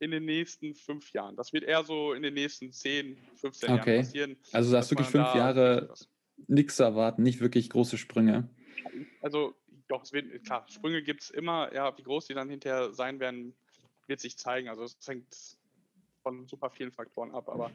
in 0.05 0.11
den 0.11 0.27
nächsten 0.27 0.75
fünf 0.75 1.13
Jahren. 1.13 1.35
Das 1.35 1.53
wird 1.53 1.65
eher 1.65 1.83
so 1.83 2.13
in 2.13 2.23
den 2.23 2.35
nächsten 2.35 2.71
10, 2.73 3.17
15 3.37 3.71
okay. 3.71 3.77
Jahren 3.77 4.05
passieren. 4.05 4.37
Also 4.53 4.71
du 4.71 4.77
hast 4.77 4.91
wirklich 4.91 5.09
fünf 5.09 5.35
Jahre 5.35 5.95
nichts 6.47 6.79
erwarten, 6.79 7.23
nicht 7.23 7.41
wirklich 7.41 7.71
große 7.71 7.97
Sprünge. 7.97 8.51
Also 9.23 9.55
doch, 9.89 10.03
es 10.03 10.13
wird, 10.13 10.45
klar, 10.45 10.67
Sprünge 10.69 11.03
gibt 11.03 11.23
es 11.23 11.31
immer, 11.31 11.73
ja, 11.73 11.97
wie 11.97 12.03
groß 12.03 12.27
die 12.27 12.35
dann 12.35 12.51
hinterher 12.51 12.93
sein 12.93 13.19
werden, 13.19 13.55
wird 14.07 14.21
sich 14.21 14.37
zeigen. 14.37 14.69
Also 14.69 14.85
es 14.85 14.99
hängt 15.07 15.27
von 16.23 16.47
super 16.47 16.69
vielen 16.69 16.93
Faktoren 16.93 17.31
ab, 17.31 17.49
aber 17.49 17.71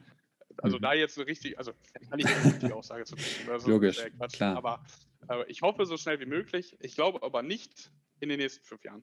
also 0.58 0.76
mhm. 0.76 0.82
da 0.82 0.94
jetzt 0.94 1.16
so 1.16 1.22
richtig, 1.22 1.58
also 1.58 1.72
kann 2.08 2.18
ich 2.20 2.26
nicht 2.44 2.62
die 2.62 2.72
Aussage 2.72 3.04
zu 3.04 3.16
tun. 3.16 3.24
Also 3.50 3.68
Logisch, 3.70 4.04
klar. 4.32 4.56
Aber 4.56 4.84
äh, 5.28 5.44
ich 5.48 5.62
hoffe 5.62 5.84
so 5.84 5.96
schnell 5.96 6.20
wie 6.20 6.26
möglich. 6.26 6.76
Ich 6.80 6.94
glaube 6.94 7.22
aber 7.24 7.42
nicht 7.42 7.90
in 8.20 8.28
den 8.28 8.38
nächsten 8.38 8.64
fünf 8.64 8.84
Jahren. 8.84 9.02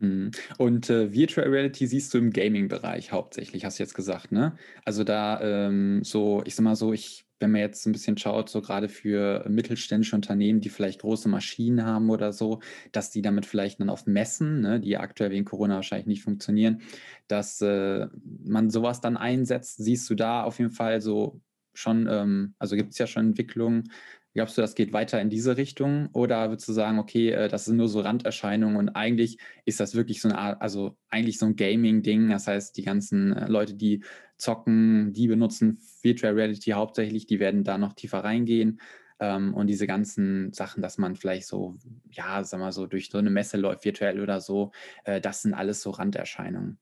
Mhm. 0.00 0.30
Und 0.58 0.90
äh, 0.90 1.12
Virtual 1.12 1.48
Reality 1.48 1.86
siehst 1.86 2.14
du 2.14 2.18
im 2.18 2.30
Gaming-Bereich 2.30 3.10
hauptsächlich, 3.12 3.64
hast 3.64 3.78
du 3.78 3.82
jetzt 3.82 3.94
gesagt, 3.94 4.30
ne? 4.30 4.56
Also 4.84 5.02
da 5.04 5.40
ähm, 5.40 6.02
so, 6.04 6.42
ich 6.44 6.54
sag 6.54 6.64
mal 6.64 6.76
so, 6.76 6.92
ich, 6.92 7.26
wenn 7.40 7.50
man 7.50 7.60
jetzt 7.60 7.84
ein 7.86 7.92
bisschen 7.92 8.16
schaut, 8.16 8.48
so 8.48 8.60
gerade 8.60 8.88
für 8.88 9.44
mittelständische 9.48 10.14
Unternehmen, 10.14 10.60
die 10.60 10.68
vielleicht 10.68 11.00
große 11.00 11.28
Maschinen 11.28 11.84
haben 11.84 12.10
oder 12.10 12.32
so, 12.32 12.60
dass 12.92 13.10
die 13.10 13.22
damit 13.22 13.46
vielleicht 13.46 13.80
dann 13.80 13.90
auf 13.90 14.06
Messen, 14.06 14.60
ne, 14.60 14.80
die 14.80 14.96
aktuell 14.96 15.30
wegen 15.30 15.44
Corona 15.44 15.76
wahrscheinlich 15.76 16.06
nicht 16.06 16.22
funktionieren, 16.22 16.82
dass 17.26 17.60
äh, 17.60 18.06
man 18.44 18.70
sowas 18.70 19.00
dann 19.00 19.16
einsetzt. 19.16 19.78
Siehst 19.78 20.08
du 20.10 20.14
da 20.14 20.44
auf 20.44 20.58
jeden 20.58 20.72
Fall 20.72 21.00
so 21.00 21.40
schon, 21.74 22.08
ähm, 22.10 22.54
also 22.58 22.76
gibt 22.76 22.92
es 22.92 22.98
ja 22.98 23.06
schon 23.06 23.28
Entwicklungen, 23.28 23.90
Glaubst 24.34 24.56
du, 24.56 24.62
das 24.62 24.74
geht 24.74 24.92
weiter 24.92 25.20
in 25.20 25.30
diese 25.30 25.56
Richtung? 25.56 26.10
Oder 26.12 26.50
würdest 26.50 26.68
du 26.68 26.72
sagen, 26.72 26.98
okay, 26.98 27.30
äh, 27.30 27.48
das 27.48 27.64
sind 27.64 27.76
nur 27.76 27.88
so 27.88 28.00
Randerscheinungen 28.00 28.76
und 28.76 28.90
eigentlich 28.90 29.38
ist 29.64 29.80
das 29.80 29.94
wirklich 29.94 30.20
so 30.20 30.28
eine 30.28 30.38
Art, 30.38 30.62
also 30.62 30.96
eigentlich 31.08 31.38
so 31.38 31.46
ein 31.46 31.56
Gaming-Ding? 31.56 32.28
Das 32.30 32.46
heißt, 32.46 32.76
die 32.76 32.82
ganzen 32.82 33.32
äh, 33.32 33.48
Leute, 33.48 33.74
die 33.74 34.04
zocken, 34.36 35.12
die 35.12 35.26
benutzen 35.26 35.80
Virtual 36.02 36.34
Reality 36.34 36.70
hauptsächlich, 36.70 37.26
die 37.26 37.40
werden 37.40 37.64
da 37.64 37.78
noch 37.78 37.94
tiefer 37.94 38.22
reingehen. 38.22 38.80
Ähm, 39.20 39.54
und 39.54 39.66
diese 39.66 39.86
ganzen 39.86 40.52
Sachen, 40.52 40.82
dass 40.82 40.98
man 40.98 41.16
vielleicht 41.16 41.46
so, 41.46 41.76
ja, 42.10 42.44
sag 42.44 42.60
mal 42.60 42.72
so, 42.72 42.86
durch 42.86 43.10
so 43.10 43.18
eine 43.18 43.30
Messe 43.30 43.56
läuft, 43.56 43.84
virtuell 43.84 44.20
oder 44.20 44.40
so, 44.40 44.70
äh, 45.04 45.20
das 45.20 45.42
sind 45.42 45.54
alles 45.54 45.82
so 45.82 45.90
Randerscheinungen. 45.90 46.78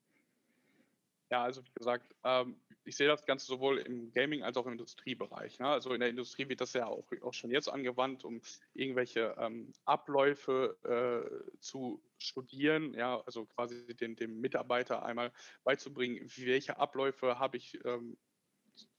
Ja, 1.31 1.45
also 1.45 1.63
wie 1.63 1.73
gesagt, 1.75 2.15
ähm, 2.25 2.57
ich 2.87 2.97
sehe 2.97 3.09
das 3.09 3.27
Ganze 3.27 3.47
sowohl 3.47 3.79
im 3.79 4.13
Gaming 4.13 4.43
als 4.43 4.57
auch 4.57 4.67
im 4.67 4.73
Industriebereich. 4.73 5.59
Ne? 5.59 5.69
Also 5.69 5.93
in 5.93 6.01
der 6.01 6.09
Industrie 6.09 6.49
wird 6.49 6.61
das 6.61 6.73
ja 6.73 6.87
auch, 6.87 7.05
auch 7.23 7.35
schon 7.35 7.51
jetzt 7.51 7.69
angewandt, 7.69 8.25
um 8.25 8.41
irgendwelche 8.75 9.35
ähm, 9.39 9.73
Abläufe 9.85 10.77
äh, 10.85 11.59
zu 11.61 12.03
studieren, 12.19 12.95
ja, 12.95 13.21
also 13.27 13.47
quasi 13.47 13.95
den, 13.97 14.17
dem 14.17 14.41
Mitarbeiter 14.41 15.05
einmal 15.05 15.33
beizubringen, 15.65 16.31
welche 16.37 16.79
Abläufe 16.79 17.39
habe 17.39 17.57
ich 17.57 17.79
ähm, 17.85 18.17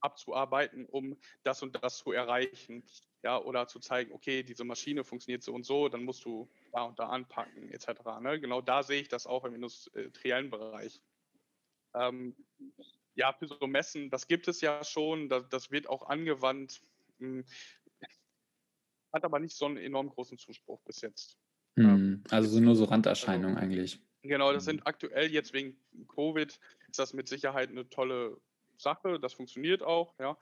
abzuarbeiten, 0.01 0.85
um 0.85 1.17
das 1.43 1.63
und 1.63 1.81
das 1.81 1.97
zu 1.97 2.11
erreichen. 2.11 2.83
Ja, 3.23 3.41
oder 3.41 3.67
zu 3.67 3.79
zeigen, 3.79 4.13
okay, 4.13 4.43
diese 4.43 4.63
Maschine 4.63 5.03
funktioniert 5.03 5.43
so 5.43 5.53
und 5.53 5.65
so, 5.65 5.89
dann 5.89 6.03
musst 6.03 6.23
du 6.23 6.47
da 6.71 6.83
und 6.83 6.99
da 6.99 7.07
anpacken, 7.09 7.69
etc. 7.71 7.87
Ne? 8.21 8.39
Genau 8.39 8.61
da 8.61 8.83
sehe 8.83 9.01
ich 9.01 9.07
das 9.09 9.25
auch 9.25 9.43
im 9.43 9.55
industriellen 9.55 10.51
Bereich. 10.51 11.01
Ähm, 11.95 12.35
ja, 13.17 13.33
für 13.33 13.47
so 13.47 13.67
Messen, 13.67 14.09
das 14.09 14.27
gibt 14.27 14.47
es 14.47 14.61
ja 14.61 14.83
schon, 14.83 15.27
das, 15.27 15.49
das 15.49 15.71
wird 15.71 15.89
auch 15.89 16.07
angewandt, 16.07 16.81
hm, 17.19 17.43
hat 19.11 19.25
aber 19.25 19.39
nicht 19.39 19.55
so 19.57 19.65
einen 19.65 19.77
enorm 19.77 20.09
großen 20.09 20.37
Zuspruch 20.37 20.79
bis 20.83 21.01
jetzt. 21.01 21.37
Hm, 21.77 22.23
also 22.29 22.47
so 22.47 22.59
nur 22.59 22.75
so 22.75 22.85
Randerscheinungen 22.85 23.57
also, 23.57 23.65
eigentlich. 23.65 23.99
Genau, 24.21 24.53
das 24.53 24.65
sind 24.65 24.85
aktuell 24.85 25.31
jetzt 25.31 25.53
wegen 25.53 25.77
Covid 26.07 26.59
ist 26.89 26.99
das 26.99 27.13
mit 27.13 27.27
Sicherheit 27.27 27.69
eine 27.69 27.89
tolle 27.89 28.39
Sache. 28.77 29.19
Das 29.19 29.33
funktioniert 29.33 29.81
auch, 29.81 30.13
ja. 30.19 30.37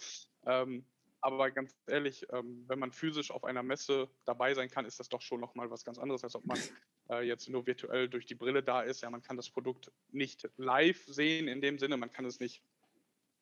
Ähm, 0.45 0.85
aber 1.21 1.51
ganz 1.51 1.75
ehrlich, 1.87 2.25
ähm, 2.31 2.65
wenn 2.67 2.79
man 2.79 2.91
physisch 2.91 3.31
auf 3.31 3.45
einer 3.45 3.63
Messe 3.63 4.09
dabei 4.25 4.53
sein 4.53 4.69
kann, 4.69 4.85
ist 4.85 4.99
das 4.99 5.09
doch 5.09 5.21
schon 5.21 5.39
nochmal 5.39 5.71
was 5.71 5.85
ganz 5.85 5.97
anderes, 5.97 6.23
als 6.23 6.35
ob 6.35 6.45
man 6.45 6.59
jetzt 7.09 7.49
nur 7.49 7.67
virtuell 7.67 8.09
durch 8.09 8.25
die 8.25 8.35
Brille 8.35 8.63
da 8.63 8.81
ist. 8.81 9.01
Ja, 9.01 9.09
man 9.09 9.21
kann 9.21 9.37
das 9.37 9.49
Produkt 9.49 9.91
nicht 10.11 10.49
live 10.57 11.05
sehen 11.05 11.47
in 11.47 11.61
dem 11.61 11.77
Sinne, 11.77 11.97
man 11.97 12.11
kann 12.11 12.25
es 12.25 12.39
nicht 12.39 12.61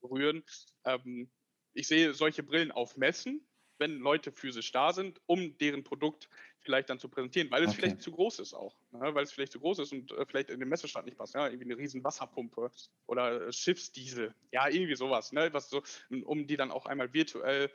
berühren. 0.01 0.43
Ähm, 0.85 1.29
ich 1.73 1.87
sehe 1.87 2.13
solche 2.13 2.43
Brillen 2.43 2.71
auf 2.71 2.97
Messen, 2.97 3.45
wenn 3.79 3.99
Leute 3.99 4.31
physisch 4.31 4.71
da 4.71 4.93
sind, 4.93 5.19
um 5.25 5.57
deren 5.57 5.83
Produkt 5.83 6.29
vielleicht 6.61 6.89
dann 6.89 6.99
zu 6.99 7.09
präsentieren, 7.09 7.51
weil 7.51 7.63
es 7.63 7.71
okay. 7.71 7.81
vielleicht 7.81 8.01
zu 8.01 8.11
groß 8.11 8.39
ist 8.39 8.53
auch. 8.53 8.75
Ne? 8.91 9.13
Weil 9.13 9.23
es 9.23 9.31
vielleicht 9.31 9.51
zu 9.51 9.59
groß 9.59 9.79
ist 9.79 9.91
und 9.91 10.11
äh, 10.11 10.25
vielleicht 10.25 10.49
in 10.49 10.59
den 10.59 10.69
Messestand 10.69 11.05
nicht 11.05 11.17
passt. 11.17 11.33
Ja? 11.33 11.47
Irgendwie 11.47 11.65
eine 11.65 11.77
riesen 11.77 12.03
Wasserpumpe 12.03 12.71
oder 13.07 13.51
Schiffsdiesel. 13.51 14.33
Ja, 14.51 14.69
irgendwie 14.69 14.95
sowas. 14.95 15.31
Ne? 15.31 15.49
Was 15.51 15.69
so, 15.69 15.81
um 16.25 16.47
die 16.47 16.55
dann 16.55 16.71
auch 16.71 16.85
einmal 16.85 17.13
virtuell 17.13 17.69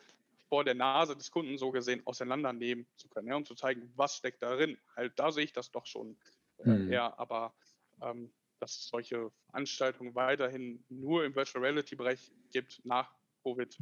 vor 0.49 0.65
der 0.65 0.75
Nase 0.75 1.17
des 1.17 1.31
Kunden 1.31 1.59
so 1.59 1.71
gesehen 1.71 2.03
auseinandernehmen 2.07 2.87
zu 2.97 3.09
können, 3.09 3.29
ja? 3.29 3.37
um 3.37 3.45
zu 3.45 3.55
zeigen, 3.55 3.93
was 3.97 4.17
steckt 4.17 4.43
darin. 4.43 4.79
Halt, 4.97 5.13
da 5.17 5.31
sehe 5.31 5.45
ich 5.45 5.53
das 5.53 5.71
doch 5.71 5.87
schon 5.87 6.17
äh, 6.65 6.71
mhm. 6.71 6.93
eher, 6.93 7.19
aber 7.19 7.55
ähm, 8.03 8.33
dass 8.61 8.77
es 8.77 8.89
solche 8.89 9.31
Veranstaltungen 9.51 10.15
weiterhin 10.15 10.85
nur 10.89 11.25
im 11.25 11.35
Virtual 11.35 11.65
Reality 11.65 11.97
Bereich 11.97 12.33
gibt 12.51 12.81
nach 12.85 13.15
Covid, 13.45 13.77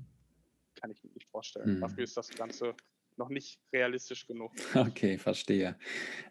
kann 0.75 0.91
ich 0.91 1.03
mir 1.03 1.11
nicht 1.13 1.29
vorstellen. 1.31 1.77
Mhm. 1.77 1.81
Dafür 1.81 2.05
ist 2.05 2.17
das 2.17 2.29
Ganze 2.31 2.75
noch 3.17 3.31
nicht 3.31 3.61
realistisch 3.73 4.27
genug. 4.27 4.53
Okay, 4.75 5.17
verstehe. 5.19 5.79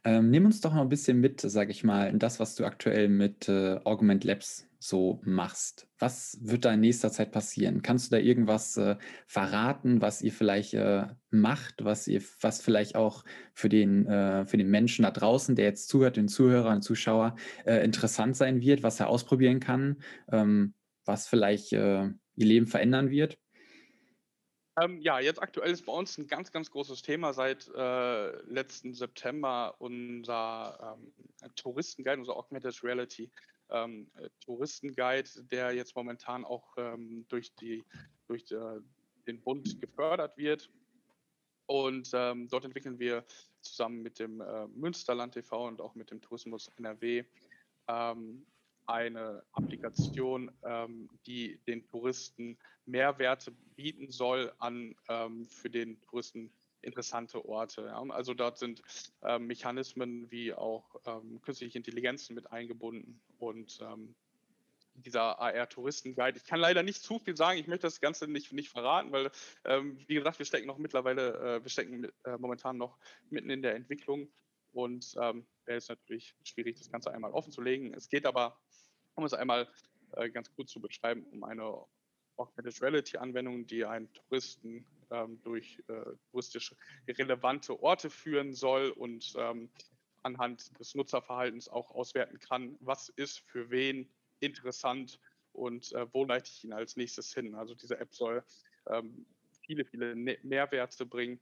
Ähm, 0.04 0.30
nimm 0.30 0.46
uns 0.46 0.62
doch 0.62 0.74
mal 0.74 0.82
ein 0.82 0.90
bisschen 0.90 1.20
mit, 1.20 1.42
sage 1.42 1.72
ich 1.72 1.84
mal, 1.84 2.10
in 2.10 2.20
das, 2.20 2.40
was 2.40 2.56
du 2.56 2.66
aktuell 2.66 3.10
mit 3.10 3.50
äh, 3.50 3.80
Augment 3.84 4.24
Labs 4.24 4.68
so 4.88 5.20
machst. 5.24 5.88
Was 5.98 6.38
wird 6.42 6.66
da 6.66 6.74
in 6.74 6.82
nächster 6.82 7.12
Zeit 7.12 7.32
passieren? 7.32 7.82
Kannst 7.82 8.12
du 8.12 8.16
da 8.16 8.22
irgendwas 8.22 8.78
äh, 8.78 8.98
verraten, 9.26 10.02
was 10.02 10.22
ihr 10.22 10.32
vielleicht 10.32 10.76
äh, 10.76 11.08
macht, 11.32 11.84
was 11.84 12.08
ihr, 12.08 12.22
was 12.42 12.62
vielleicht 12.62 12.96
auch 12.96 13.24
für 13.54 13.70
den, 13.70 14.06
äh, 14.06 14.46
für 14.46 14.58
den 14.58 14.70
Menschen 14.70 15.04
da 15.04 15.12
draußen, 15.12 15.56
der 15.56 15.66
jetzt 15.66 15.90
zuhört, 15.90 16.18
den 16.18 16.28
Zuhörer 16.28 16.70
und 16.70 16.84
Zuschauer, 16.84 17.36
äh, 17.66 17.84
interessant 17.84 18.38
sein 18.38 18.62
wird, 18.62 18.84
was 18.84 19.00
er 19.00 19.08
ausprobieren 19.10 19.60
kann, 19.60 20.02
ähm, 20.32 20.76
was 21.04 21.28
vielleicht 21.28 21.74
äh, 21.74 22.04
ihr 22.36 22.46
Leben 22.46 22.68
verändern 22.68 23.10
wird? 23.10 23.40
Ähm, 24.80 25.00
ja, 25.00 25.20
jetzt 25.20 25.42
aktuell 25.42 25.72
ist 25.72 25.86
bei 25.86 25.94
uns 25.94 26.18
ein 26.18 26.28
ganz, 26.28 26.52
ganz 26.52 26.70
großes 26.70 27.02
Thema 27.02 27.34
seit 27.34 27.70
äh, 27.74 28.32
letzten 28.44 28.94
September 28.94 29.76
unser 29.80 30.98
ähm, 31.00 31.14
Touristenguide, 31.56 32.20
unser 32.20 32.36
Augmented 32.36 32.84
Reality 32.84 33.32
ähm, 33.70 34.10
äh, 34.16 34.30
Touristenguide, 34.42 35.30
der 35.52 35.74
jetzt 35.74 35.96
momentan 35.96 36.46
auch 36.46 36.76
ähm, 36.78 37.26
durch, 37.30 37.54
die, 37.56 37.84
durch 38.28 38.52
äh, 38.52 38.82
den 39.28 39.42
Bund 39.42 39.80
gefördert 39.82 40.38
wird. 40.38 40.70
Und 41.68 42.12
ähm, 42.14 42.48
dort 42.48 42.66
entwickeln 42.66 43.00
wir 43.00 43.26
zusammen 43.62 44.02
mit 44.02 44.20
dem 44.20 44.42
äh, 44.42 44.68
Münsterland 44.68 45.34
TV 45.34 45.68
und 45.68 45.82
auch 45.82 45.96
mit 45.96 46.12
dem 46.12 46.22
Tourismus 46.22 46.70
NRW 46.78 47.24
ähm, 47.88 48.46
eine 48.86 49.44
Applikation, 49.54 50.52
ähm, 50.64 51.10
die 51.26 51.60
den 51.68 51.86
Touristen 51.88 52.58
Mehrwerte 52.86 53.52
bieten 53.76 54.12
soll 54.12 54.54
an 54.60 54.96
ähm, 55.10 55.46
für 55.46 55.70
den 55.70 56.00
Touristen 56.02 56.52
interessante 56.86 57.44
Orte. 57.46 57.86
Ja. 57.86 58.02
Also 58.10 58.34
dort 58.34 58.58
sind 58.58 58.82
ähm, 59.24 59.48
Mechanismen 59.48 60.30
wie 60.32 60.54
auch 60.54 60.96
ähm, 61.06 61.42
künstliche 61.42 61.78
Intelligenzen 61.78 62.36
mit 62.36 62.52
eingebunden 62.52 63.22
und 63.38 63.80
ähm, 63.82 64.16
dieser 64.96 65.40
AR-Touristenguide. 65.40 66.38
Ich 66.38 66.46
kann 66.46 66.60
leider 66.60 66.84
nicht 66.84 67.02
zu 67.02 67.20
viel 67.20 67.36
sagen, 67.36 67.60
ich 67.60 67.68
möchte 67.68 67.88
das 67.88 68.00
Ganze 68.00 68.28
nicht, 68.28 68.54
nicht 68.54 68.70
verraten, 68.70 69.12
weil, 69.12 69.30
ähm, 69.66 69.98
wie 70.08 70.16
gesagt, 70.16 70.40
wir 70.40 70.46
stecken 70.46 70.68
noch 70.68 70.78
mittlerweile, 70.78 71.58
äh, 71.58 71.64
wir 71.64 71.70
stecken 71.70 72.06
äh, 72.24 72.38
momentan 72.38 72.78
noch 72.78 72.98
mitten 73.30 73.50
in 73.50 73.62
der 73.62 73.76
Entwicklung 73.76 74.30
und 74.72 75.16
ähm, 75.20 75.46
es 75.66 75.90
natürlich 75.90 76.36
schwierig, 76.44 76.78
das 76.78 76.90
Ganze 76.90 77.12
einmal 77.12 77.32
offen 77.32 77.52
zu 77.52 77.62
legen. 77.62 77.94
Es 77.94 78.08
geht 78.10 78.26
aber, 78.26 78.58
um 79.16 79.26
es 79.26 79.34
einmal 79.34 79.68
äh, 80.14 80.30
ganz 80.30 80.54
gut 80.54 80.70
zu 80.70 80.80
beschreiben, 80.80 81.26
um 81.32 81.44
eine 81.44 81.86
Augmented 82.38 82.82
Reality 82.82 83.18
Anwendung, 83.18 83.66
die 83.66 83.86
einen 83.86 84.12
Touristen 84.14 84.86
ähm, 85.12 85.42
durch 85.44 85.82
äh, 85.88 86.16
touristisch 86.32 86.76
relevante 87.08 87.82
Orte 87.82 88.10
führen 88.10 88.54
soll 88.54 88.90
und 88.90 89.34
ähm, 89.38 89.70
anhand 90.24 90.78
des 90.80 90.96
Nutzerverhaltens 90.96 91.70
auch 91.70 91.92
auswerten 91.92 92.40
kann, 92.40 92.78
was 92.80 93.10
ist 93.10 93.40
für 93.40 93.70
wen 93.70 94.10
interessant 94.40 95.20
und 95.54 95.94
äh, 95.94 96.12
wo 96.14 96.26
leite 96.26 96.50
ich 96.52 96.64
ihn 96.64 96.74
als 96.74 96.98
nächstes 96.98 97.34
hin. 97.34 97.56
Also 97.56 97.76
diese 97.76 98.00
App 98.00 98.14
soll 98.14 98.44
ähm, 98.88 99.26
viele, 99.62 99.86
viele 99.86 100.16
Mehrwerte 100.16 101.06
bringen 101.06 101.40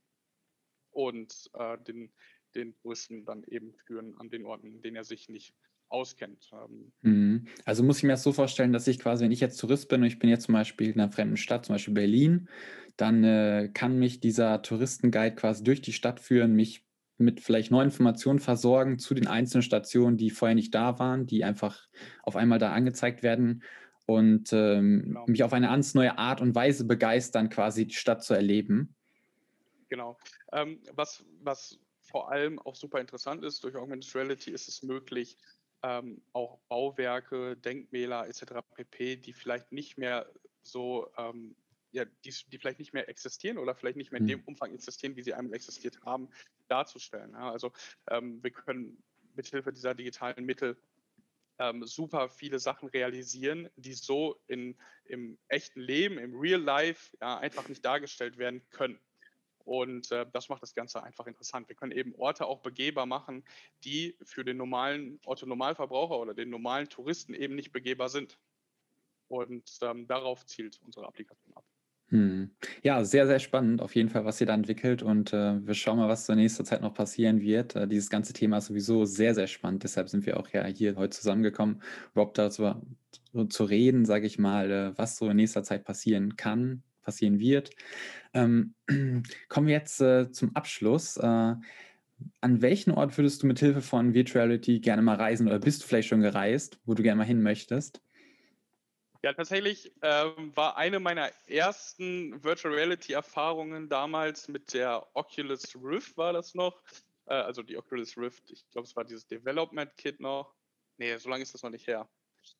und 0.91 1.49
äh, 1.53 1.77
den, 1.79 2.11
den 2.55 2.75
Touristen 2.75 3.25
dann 3.25 3.43
eben 3.45 3.73
führen 3.73 4.17
an 4.19 4.29
den 4.29 4.45
Orten, 4.45 4.67
in 4.67 4.81
denen 4.81 4.97
er 4.97 5.03
sich 5.03 5.29
nicht 5.29 5.55
auskennt. 5.93 6.51
Ähm. 6.51 6.91
Mhm. 7.01 7.47
Also 7.65 7.83
muss 7.83 7.97
ich 7.97 8.03
mir 8.03 8.13
das 8.13 8.23
so 8.23 8.33
vorstellen, 8.33 8.73
dass 8.73 8.87
ich 8.87 8.99
quasi, 8.99 9.23
wenn 9.23 9.31
ich 9.31 9.39
jetzt 9.39 9.57
Tourist 9.57 9.89
bin 9.89 10.01
und 10.01 10.07
ich 10.07 10.19
bin 10.19 10.29
jetzt 10.29 10.45
zum 10.45 10.53
Beispiel 10.53 10.91
in 10.91 10.99
einer 10.99 11.11
fremden 11.11 11.37
Stadt, 11.37 11.65
zum 11.65 11.75
Beispiel 11.75 11.93
Berlin, 11.93 12.49
dann 12.97 13.23
äh, 13.23 13.69
kann 13.73 13.97
mich 13.97 14.19
dieser 14.19 14.61
Touristenguide 14.61 15.35
quasi 15.35 15.63
durch 15.63 15.81
die 15.81 15.93
Stadt 15.93 16.19
führen, 16.19 16.53
mich 16.53 16.85
mit 17.17 17.41
vielleicht 17.41 17.71
neuen 17.71 17.85
Informationen 17.85 18.39
versorgen 18.39 18.99
zu 18.99 19.13
den 19.13 19.27
einzelnen 19.27 19.61
Stationen, 19.61 20.17
die 20.17 20.31
vorher 20.31 20.55
nicht 20.55 20.73
da 20.73 20.99
waren, 20.99 21.25
die 21.25 21.43
einfach 21.43 21.87
auf 22.23 22.35
einmal 22.35 22.59
da 22.59 22.73
angezeigt 22.73 23.23
werden 23.23 23.63
und 24.05 24.51
ähm, 24.51 25.03
genau. 25.05 25.25
mich 25.27 25.43
auf 25.43 25.53
eine 25.53 25.67
ganz 25.67 25.93
neue 25.93 26.17
Art 26.17 26.41
und 26.41 26.55
Weise 26.55 26.85
begeistern, 26.85 27.49
quasi 27.49 27.85
die 27.85 27.95
Stadt 27.95 28.23
zu 28.23 28.33
erleben. 28.33 28.95
Genau. 29.89 30.17
Ähm, 30.51 30.81
was, 30.93 31.23
was 31.41 31.79
vor 32.01 32.31
allem 32.31 32.59
auch 32.59 32.75
super 32.75 32.99
interessant 32.99 33.43
ist, 33.43 33.63
durch 33.63 33.75
Augmented 33.75 34.13
Reality 34.15 34.51
ist 34.51 34.67
es 34.67 34.83
möglich, 34.83 35.37
ähm, 35.83 36.21
auch 36.33 36.59
Bauwerke, 36.69 37.57
Denkmäler 37.57 38.27
etc. 38.27 38.65
pp., 38.73 39.17
die 39.17 39.33
vielleicht 39.33 39.71
nicht 39.71 39.97
mehr 39.97 40.29
so, 40.61 41.11
ähm, 41.17 41.55
ja, 41.91 42.05
die, 42.05 42.33
die, 42.47 42.57
vielleicht 42.57 42.79
nicht 42.79 42.93
mehr 42.93 43.07
existieren 43.09 43.57
oder 43.57 43.75
vielleicht 43.75 43.97
nicht 43.97 44.11
mehr 44.11 44.21
in 44.21 44.27
dem 44.27 44.39
mhm. 44.39 44.45
Umfang 44.47 44.73
existieren, 44.73 45.15
wie 45.15 45.21
sie 45.21 45.33
einmal 45.33 45.55
existiert 45.55 46.01
haben, 46.05 46.29
darzustellen. 46.67 47.33
Ja? 47.33 47.51
Also 47.51 47.71
ähm, 48.09 48.41
wir 48.41 48.51
können 48.51 49.03
mithilfe 49.35 49.73
dieser 49.73 49.93
digitalen 49.93 50.45
Mittel 50.45 50.77
ähm, 51.59 51.85
super 51.85 52.29
viele 52.29 52.59
Sachen 52.59 52.89
realisieren, 52.89 53.69
die 53.75 53.93
so 53.93 54.41
in, 54.47 54.75
im 55.05 55.37
echten 55.49 55.81
Leben, 55.81 56.17
im 56.17 56.35
Real 56.35 56.61
Life 56.61 57.15
ja, 57.21 57.37
einfach 57.37 57.67
nicht 57.67 57.85
dargestellt 57.85 58.37
werden 58.37 58.61
können. 58.69 58.99
Und 59.63 60.11
äh, 60.11 60.25
das 60.31 60.49
macht 60.49 60.61
das 60.61 60.73
Ganze 60.73 61.03
einfach 61.03 61.27
interessant. 61.27 61.69
Wir 61.69 61.75
können 61.75 61.91
eben 61.91 62.15
Orte 62.15 62.45
auch 62.45 62.61
begehbar 62.61 63.05
machen, 63.05 63.43
die 63.83 64.17
für 64.23 64.43
den 64.43 64.57
normalen 64.57 65.19
Otto-Normalverbraucher 65.25 66.19
oder 66.19 66.33
den 66.33 66.49
normalen 66.49 66.89
Touristen 66.89 67.33
eben 67.33 67.55
nicht 67.55 67.71
begehbar 67.71 68.09
sind. 68.09 68.39
Und 69.27 69.79
ähm, 69.81 70.07
darauf 70.07 70.45
zielt 70.45 70.79
unsere 70.81 71.07
Applikation 71.07 71.55
ab. 71.55 71.65
Hm. 72.09 72.51
Ja, 72.83 73.03
sehr, 73.05 73.25
sehr 73.25 73.39
spannend 73.39 73.81
auf 73.81 73.95
jeden 73.95 74.09
Fall, 74.09 74.23
was 74.23 74.39
ihr 74.39 74.45
da 74.45 74.53
entwickelt 74.53 75.01
und 75.01 75.33
äh, 75.33 75.65
wir 75.65 75.73
schauen 75.73 75.97
mal, 75.97 76.09
was 76.09 76.25
zur 76.25 76.35
nächsten 76.35 76.63
Zeit 76.63 76.81
noch 76.81 76.93
passieren 76.93 77.41
wird. 77.41 77.75
Äh, 77.75 77.87
dieses 77.87 78.09
ganze 78.09 78.33
Thema 78.33 78.57
ist 78.57 78.67
sowieso 78.67 79.05
sehr, 79.05 79.33
sehr 79.33 79.47
spannend, 79.47 79.83
deshalb 79.83 80.09
sind 80.09 80.25
wir 80.27 80.39
auch 80.39 80.47
ja 80.49 80.63
hier 80.65 80.95
heute 80.95 81.17
zusammengekommen, 81.17 81.81
überhaupt 82.11 82.37
darüber 82.37 82.81
zu 83.49 83.63
reden, 83.63 84.05
sage 84.05 84.27
ich 84.27 84.37
mal, 84.37 84.69
äh, 84.69 84.97
was 84.97 85.17
so 85.17 85.27
in 85.29 85.37
nächster 85.37 85.63
Zeit 85.63 85.85
passieren 85.85 86.35
kann, 86.35 86.83
passieren 87.03 87.39
wird. 87.39 87.71
Ähm, 88.33 88.73
kommen 89.49 89.67
wir 89.67 89.73
jetzt 89.73 90.01
äh, 90.01 90.31
zum 90.31 90.55
Abschluss. 90.55 91.17
Äh, 91.17 91.55
an 92.41 92.61
welchen 92.61 92.91
Ort 92.91 93.17
würdest 93.17 93.43
du 93.43 93.47
mit 93.47 93.59
Hilfe 93.59 93.81
von 93.81 94.13
Virtuality 94.13 94.79
gerne 94.79 95.01
mal 95.01 95.15
reisen 95.15 95.47
oder 95.47 95.59
bist 95.59 95.83
du 95.83 95.87
vielleicht 95.87 96.07
schon 96.07 96.21
gereist, 96.21 96.79
wo 96.85 96.93
du 96.93 97.03
gerne 97.03 97.17
mal 97.17 97.25
hin 97.25 97.41
möchtest? 97.41 98.01
Ja, 99.23 99.31
tatsächlich 99.31 99.93
ähm, 100.01 100.51
war 100.53 100.75
eine 100.75 100.99
meiner 100.99 101.31
ersten 101.47 102.43
Virtual 102.43 102.73
Reality 102.73 103.13
Erfahrungen 103.13 103.87
damals 103.87 104.49
mit 104.49 104.73
der 104.73 105.07
Oculus 105.13 105.77
Rift, 105.81 106.17
war 106.17 106.33
das 106.33 106.53
noch. 106.55 106.81
Äh, 107.27 107.35
also 107.35 107.63
die 107.63 107.77
Oculus 107.77 108.17
Rift, 108.17 108.51
ich 108.51 108.69
glaube, 108.71 108.85
es 108.85 108.95
war 108.97 109.05
dieses 109.05 109.25
Development 109.25 109.95
Kit 109.95 110.19
noch. 110.19 110.53
Nee, 110.97 111.15
so 111.17 111.29
lange 111.29 111.43
ist 111.43 111.53
das 111.53 111.63
noch 111.63 111.69
nicht 111.69 111.87
her. 111.87 112.09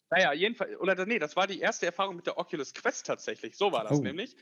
Naja, 0.10 0.34
jedenfalls, 0.34 0.78
oder 0.80 1.06
nee, 1.06 1.20
das 1.20 1.36
war 1.36 1.48
die 1.48 1.60
erste 1.60 1.86
Erfahrung 1.86 2.16
mit 2.16 2.28
der 2.28 2.38
Oculus 2.38 2.74
Quest 2.74 3.06
tatsächlich. 3.06 3.58
So 3.58 3.72
war 3.72 3.84
das 3.84 4.00
oh. 4.00 4.02
nämlich. 4.02 4.36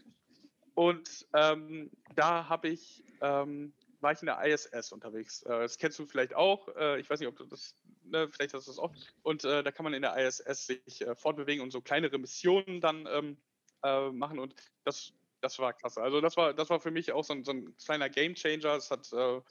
Und 0.74 1.28
ähm, 1.34 1.92
da 2.16 2.48
habe 2.50 2.70
ich, 2.70 3.04
ähm, 3.22 3.74
war 4.00 4.12
ich 4.14 4.22
in 4.22 4.26
der 4.28 4.44
ISS 4.44 4.92
unterwegs. 4.92 5.44
Äh, 5.44 5.50
das 5.50 5.78
kennst 5.78 6.00
du 6.00 6.06
vielleicht 6.06 6.34
auch. 6.34 6.68
Äh, 6.76 7.00
ich 7.00 7.10
weiß 7.10 7.20
nicht, 7.20 7.30
ob 7.30 7.38
du 7.38 7.46
das, 7.46 7.76
ne, 8.04 8.28
vielleicht 8.30 8.54
hast 8.54 8.68
du 8.68 8.72
das 8.72 8.80
auch. 8.80 8.94
Und 9.22 9.44
äh, 9.44 9.64
da 9.64 9.72
kann 9.72 9.84
man 9.84 9.94
in 9.94 10.02
der 10.02 10.18
ISS 10.18 10.68
sich 10.68 11.02
äh, 11.02 11.16
fortbewegen 11.16 11.64
und 11.64 11.72
so 11.72 11.82
kleinere 11.82 12.18
Missionen 12.18 12.82
dann 12.82 13.08
ähm, 13.10 13.38
äh, 13.84 14.10
machen. 14.10 14.40
Und 14.40 14.56
das, 14.84 15.14
das 15.42 15.60
war 15.60 15.74
klasse. 15.74 16.02
Also 16.02 16.22
das 16.22 16.38
war, 16.38 16.54
das 16.54 16.70
war 16.70 16.80
für 16.80 16.92
mich 16.92 17.12
auch 17.12 17.24
so 17.24 17.34
ein, 17.34 17.44
so 17.44 17.52
ein 17.52 17.76
kleiner 17.78 18.10
Game 18.10 18.36
Changer. 18.36 18.76
Es 18.76 18.92
hat, 18.92 19.12
äh, 19.14 19.42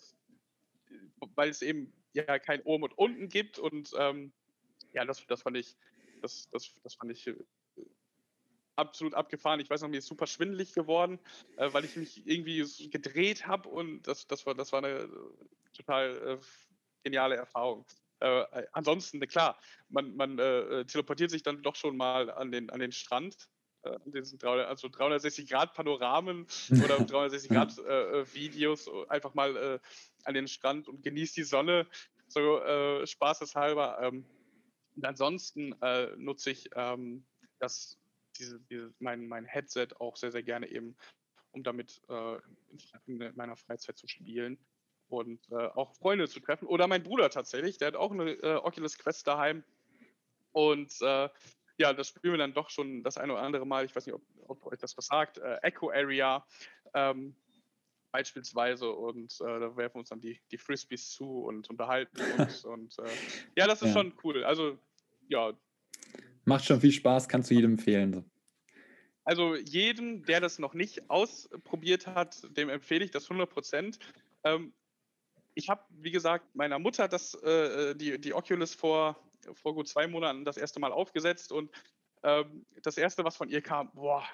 weil 1.35 1.51
es 1.51 1.63
eben 1.63 1.93
ja 2.13 2.39
kein 2.39 2.63
Oben 2.63 2.85
und 2.85 2.99
Unten 2.99 3.29
gibt 3.29 3.59
und 3.59 3.93
ähm, 3.97 4.33
ja, 4.93 5.05
das, 5.05 5.27
das 5.27 5.43
fand 5.43 5.57
ich 5.57 5.77
das, 6.21 6.49
das, 6.51 6.73
das 6.83 6.95
fand 6.95 7.11
ich 7.13 7.27
äh, 7.27 7.35
absolut 8.77 9.15
abgefahren. 9.15 9.61
Ich 9.61 9.71
weiß 9.71 9.83
noch, 9.83 9.89
mir 9.89 9.99
ist 9.99 10.07
super 10.07 10.27
schwindelig 10.27 10.73
geworden, 10.73 11.19
äh, 11.57 11.73
weil 11.73 11.85
ich 11.85 11.97
mich 11.97 12.27
irgendwie 12.27 12.89
gedreht 12.91 13.47
habe 13.47 13.69
und 13.69 14.03
das, 14.03 14.27
das, 14.27 14.47
war, 14.47 14.55
das 14.55 14.73
war 14.73 14.83
eine 14.85 15.09
total 15.73 16.39
äh, 16.39 16.39
geniale 17.03 17.37
Erfahrung. 17.37 17.85
Äh, 18.21 18.45
ansonsten, 18.73 19.21
klar, 19.27 19.59
man, 19.89 20.15
man 20.15 20.39
äh, 20.39 20.85
teleportiert 20.85 21.31
sich 21.31 21.43
dann 21.43 21.63
doch 21.63 21.77
schon 21.77 21.97
mal 21.97 22.31
an 22.31 22.53
den, 22.53 22.71
an 22.71 22.81
den 22.81 22.93
Strand. 22.93 23.49
Äh, 23.83 23.99
diesen 24.05 24.39
300, 24.39 24.69
also 24.69 24.89
360 24.89 25.49
Grad 25.49 25.73
Panoramen 25.73 26.47
oder 26.85 26.99
360 26.99 27.51
Grad 27.51 27.79
äh, 27.79 28.35
Videos 28.35 28.91
einfach 29.09 29.33
mal 29.33 29.57
äh, 29.57 29.79
an 30.25 30.35
den 30.35 30.49
Strand 30.49 30.87
und 30.87 31.03
genießt 31.03 31.39
die 31.39 31.45
Sonne, 31.45 31.87
so 32.29 32.61
äh, 32.61 33.07
spaßeshalber. 33.07 33.99
Ähm, 34.03 34.27
und 35.01 35.07
ansonsten 35.07 35.75
nutze 36.19 36.51
ich 36.51 36.69
ähm, 36.75 37.25
das, 37.59 37.99
diese, 38.39 38.61
diese, 38.71 38.93
mein, 38.99 39.27
mein 39.27 39.47
Headset 39.47 39.89
auch 39.99 40.17
sehr, 40.17 40.31
sehr 40.31 40.43
gerne 40.43 40.69
eben, 40.69 40.95
um 41.53 41.63
damit 41.63 42.03
in 43.07 43.33
meiner 43.35 43.57
Freizeit 43.57 43.97
zu 43.97 44.07
spielen 44.09 44.59
und 45.11 45.41
äh, 45.51 45.55
auch 45.55 45.95
Freunde 45.95 46.29
zu 46.29 46.41
treffen. 46.41 46.67
Oder 46.67 46.87
mein 46.87 47.03
Bruder 47.03 47.31
tatsächlich, 47.31 47.79
der 47.79 47.89
hat 47.89 47.97
auch 47.97 48.13
eine 48.13 48.33
äh, 48.33 48.57
Oculus 48.57 48.97
Quest 48.97 49.27
daheim. 49.27 49.65
Und 50.53 50.93
äh, 51.03 51.29
ja, 51.77 51.93
das 51.93 52.09
spielen 52.09 52.35
wir 52.35 52.39
dann 52.39 52.55
doch 52.55 52.71
schon 52.71 53.03
das 53.03 53.19
eine 53.19 53.33
oder 53.33 53.43
andere 53.43 53.67
Mal. 53.67 53.85
Ich 53.85 53.95
weiß 53.95 54.07
nicht, 54.07 54.15
ob, 54.15 54.23
ob 54.49 54.67
euch 54.67 54.79
das 54.79 54.97
was 54.97 55.07
sagt. 55.07 55.39
Äh, 55.39 55.57
Echo 55.63 55.91
Area 55.91 56.47
ähm, 56.95 57.35
beispielsweise. 58.13 58.91
Und 58.91 59.33
äh, 59.41 59.61
da 59.61 59.77
werfen 59.77 59.95
wir 59.95 60.01
uns 60.01 60.11
dann 60.11 60.21
die, 60.21 60.41
die 60.51 60.59
Frisbees 60.59 61.11
zu 61.11 61.45
und 61.45 61.69
unterhalten 61.71 62.21
uns. 62.39 62.65
und 62.65 62.99
äh, 62.99 63.11
ja, 63.57 63.67
das 63.67 63.83
ist 63.83 63.95
ja. 63.95 63.95
schon 63.95 64.15
cool. 64.25 64.45
Also, 64.45 64.79
ja. 65.31 65.53
Macht 66.45 66.65
schon 66.65 66.81
viel 66.81 66.93
Spaß, 66.93 67.29
kannst 67.29 67.51
du 67.51 67.55
jedem 67.55 67.73
empfehlen. 67.73 68.25
Also 69.25 69.55
jedem, 69.55 70.25
der 70.25 70.41
das 70.41 70.59
noch 70.59 70.75
nicht 70.75 71.09
ausprobiert 71.11 72.07
hat, 72.07 72.43
dem 72.57 72.69
empfehle 72.69 73.05
ich 73.05 73.11
das 73.11 73.25
100 73.25 73.49
Prozent. 73.49 73.99
Ähm, 74.45 74.73
ich 75.55 75.69
habe, 75.69 75.83
wie 75.91 76.11
gesagt, 76.11 76.55
meiner 76.55 76.79
Mutter 76.79 77.07
das, 77.07 77.35
äh, 77.35 77.95
die, 77.95 78.21
die 78.21 78.35
Oculus 78.35 78.75
vor, 78.75 79.17
vor 79.55 79.75
gut 79.75 79.89
zwei 79.89 80.07
Monaten 80.07 80.45
das 80.45 80.57
erste 80.57 80.81
Mal 80.81 80.93
aufgesetzt 80.93 81.53
und 81.53 81.71
ähm, 82.23 82.67
das 82.83 82.97
erste, 82.97 83.25
was 83.25 83.37
von 83.37 83.49
ihr 83.49 83.63
kam, 83.63 83.91
boah, 83.93 84.25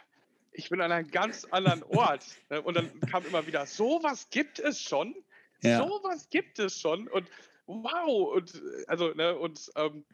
ich 0.52 0.70
bin 0.70 0.80
an 0.80 0.92
einem 0.92 1.10
ganz 1.10 1.44
anderen 1.44 1.82
Ort. 1.82 2.24
Ne, 2.50 2.62
und 2.62 2.74
dann 2.76 3.00
kam 3.00 3.26
immer 3.26 3.46
wieder, 3.46 3.66
sowas 3.66 4.28
gibt 4.30 4.60
es 4.60 4.80
schon. 4.80 5.14
Ja. 5.62 5.78
Sowas 5.78 6.28
gibt 6.30 6.58
es 6.58 6.80
schon. 6.80 7.08
Und 7.08 7.28
wow. 7.66 8.34
Und 8.34 8.62
also, 8.86 9.12
ne, 9.14 9.36
und 9.36 9.70
ähm, 9.74 10.04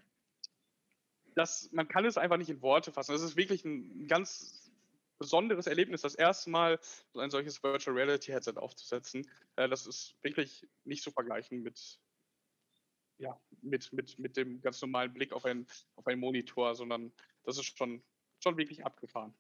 das, 1.35 1.71
man 1.73 1.89
kann 1.89 2.05
es 2.05 2.17
einfach 2.17 2.37
nicht 2.37 2.51
in 2.51 2.63
Worte 2.63 2.93
fassen. 2.93 3.13
Das 3.13 3.23
ist 3.23 3.37
wirklich 3.37 3.65
ein 3.65 4.07
ganz 4.07 4.71
besonderes 5.19 5.67
Erlebnis, 5.67 6.03
das 6.03 6.15
erste 6.15 6.51
Mal 6.51 6.79
so 7.13 7.21
ein 7.21 7.31
solches 7.31 7.63
Virtual 7.63 7.97
Reality 7.97 8.33
Headset 8.33 8.55
aufzusetzen. 8.57 9.27
Äh, 9.57 9.69
das 9.69 9.87
ist 9.87 10.17
wirklich 10.23 10.67
nicht 10.85 11.03
zu 11.03 11.11
vergleichen 11.11 11.63
mit, 11.63 12.01
ja, 13.19 13.41
mit, 13.63 13.93
mit, 13.93 14.19
mit 14.19 14.37
dem 14.37 14.61
ganz 14.61 14.83
normalen 14.83 15.13
Blick 15.13 15.33
auf, 15.33 15.45
ein, 15.45 15.67
auf 15.95 16.07
einen 16.07 16.21
Monitor, 16.21 16.75
sondern 16.75 17.13
das 17.45 17.57
ist 17.57 17.79
schon, 17.79 18.03
schon 18.41 18.57
wirklich 18.57 18.85
abgefahren. 18.85 19.33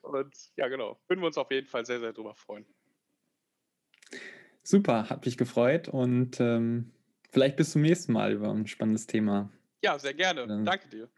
Und 0.01 0.33
ja, 0.55 0.67
genau, 0.67 0.99
würden 1.07 1.21
wir 1.21 1.27
uns 1.27 1.37
auf 1.37 1.51
jeden 1.51 1.67
Fall 1.67 1.85
sehr, 1.85 1.99
sehr 1.99 2.13
drüber 2.13 2.35
freuen. 2.35 2.65
Super, 4.61 5.09
hat 5.09 5.25
mich 5.25 5.37
gefreut 5.37 5.89
und 5.89 6.39
ähm, 6.39 6.91
vielleicht 7.31 7.57
bis 7.57 7.71
zum 7.71 7.81
nächsten 7.81 8.13
Mal 8.13 8.33
über 8.33 8.49
ein 8.49 8.67
spannendes 8.67 9.07
Thema. 9.07 9.49
Ja, 9.83 9.99
sehr 9.99 10.13
gerne. 10.13 10.47
Danke 10.63 10.87
dir. 10.87 11.09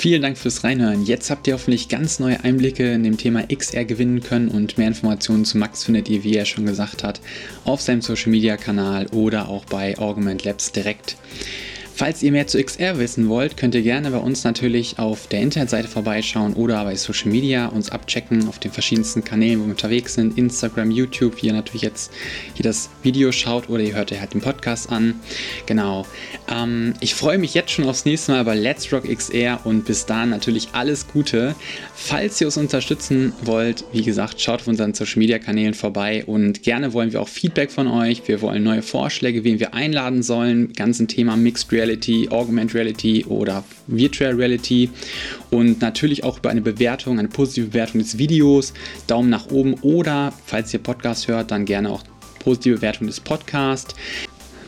Vielen 0.00 0.22
Dank 0.22 0.38
fürs 0.38 0.64
Reinhören. 0.64 1.04
Jetzt 1.04 1.28
habt 1.28 1.46
ihr 1.46 1.52
hoffentlich 1.52 1.90
ganz 1.90 2.20
neue 2.20 2.42
Einblicke 2.42 2.90
in 2.90 3.04
dem 3.04 3.18
Thema 3.18 3.42
XR 3.54 3.84
gewinnen 3.84 4.22
können 4.22 4.48
und 4.48 4.78
mehr 4.78 4.88
Informationen 4.88 5.44
zu 5.44 5.58
Max 5.58 5.84
findet 5.84 6.08
ihr, 6.08 6.24
wie 6.24 6.36
er 6.36 6.46
schon 6.46 6.64
gesagt 6.64 7.04
hat, 7.04 7.20
auf 7.66 7.82
seinem 7.82 8.00
Social 8.00 8.30
Media 8.30 8.56
Kanal 8.56 9.08
oder 9.08 9.50
auch 9.50 9.66
bei 9.66 9.98
Augment 9.98 10.42
Labs 10.42 10.72
direkt. 10.72 11.18
Falls 12.00 12.22
ihr 12.22 12.32
mehr 12.32 12.46
zu 12.46 12.64
XR 12.64 12.98
wissen 12.98 13.28
wollt, 13.28 13.58
könnt 13.58 13.74
ihr 13.74 13.82
gerne 13.82 14.10
bei 14.10 14.16
uns 14.16 14.42
natürlich 14.42 14.98
auf 14.98 15.26
der 15.26 15.42
Internetseite 15.42 15.86
vorbeischauen 15.86 16.54
oder 16.54 16.82
bei 16.82 16.96
Social 16.96 17.30
Media 17.30 17.66
uns 17.66 17.90
abchecken 17.90 18.48
auf 18.48 18.58
den 18.58 18.72
verschiedensten 18.72 19.22
Kanälen, 19.22 19.60
wo 19.60 19.64
wir 19.64 19.72
unterwegs 19.72 20.14
sind. 20.14 20.38
Instagram, 20.38 20.90
YouTube, 20.90 21.42
wie 21.42 21.48
ihr 21.48 21.52
natürlich 21.52 21.82
jetzt 21.82 22.10
hier 22.54 22.62
das 22.62 22.88
Video 23.02 23.32
schaut 23.32 23.68
oder 23.68 23.82
ihr 23.82 23.94
hört 23.94 24.12
ihr 24.12 24.20
halt 24.20 24.32
den 24.32 24.40
Podcast 24.40 24.90
an. 24.90 25.20
Genau. 25.66 26.06
Ähm, 26.50 26.94
ich 27.00 27.14
freue 27.14 27.36
mich 27.36 27.52
jetzt 27.52 27.70
schon 27.70 27.84
aufs 27.84 28.06
nächste 28.06 28.32
Mal 28.32 28.44
bei 28.44 28.54
Let's 28.54 28.90
Rock 28.90 29.04
XR 29.06 29.60
und 29.64 29.84
bis 29.84 30.06
dahin 30.06 30.30
natürlich 30.30 30.68
alles 30.72 31.06
Gute. 31.06 31.54
Falls 31.94 32.40
ihr 32.40 32.46
uns 32.46 32.56
unterstützen 32.56 33.34
wollt, 33.42 33.84
wie 33.92 34.02
gesagt, 34.02 34.40
schaut 34.40 34.60
auf 34.62 34.68
unseren 34.68 34.94
Social 34.94 35.18
Media 35.18 35.38
Kanälen 35.38 35.74
vorbei 35.74 36.24
und 36.24 36.62
gerne 36.62 36.94
wollen 36.94 37.12
wir 37.12 37.20
auch 37.20 37.28
Feedback 37.28 37.70
von 37.70 37.88
euch. 37.88 38.26
Wir 38.26 38.40
wollen 38.40 38.62
neue 38.62 38.80
Vorschläge, 38.80 39.44
wen 39.44 39.60
wir 39.60 39.74
einladen 39.74 40.22
sollen. 40.22 40.72
Ganzen 40.72 41.06
Thema 41.06 41.36
Mixed 41.36 41.70
Reality 41.70 41.89
Reality, 41.90 42.28
Augmented 42.30 42.74
Reality 42.74 43.24
oder 43.26 43.64
Virtual 43.86 44.34
Reality 44.34 44.90
und 45.50 45.80
natürlich 45.80 46.22
auch 46.22 46.38
über 46.38 46.50
eine 46.50 46.60
Bewertung, 46.60 47.18
eine 47.18 47.28
positive 47.28 47.68
Bewertung 47.68 48.00
des 48.00 48.16
Videos, 48.16 48.72
Daumen 49.06 49.30
nach 49.30 49.50
oben 49.50 49.74
oder 49.82 50.32
falls 50.46 50.72
ihr 50.72 50.80
Podcast 50.80 51.26
hört, 51.26 51.50
dann 51.50 51.64
gerne 51.64 51.90
auch 51.90 52.02
positive 52.38 52.76
Bewertung 52.76 53.08
des 53.08 53.20
Podcasts. 53.20 53.94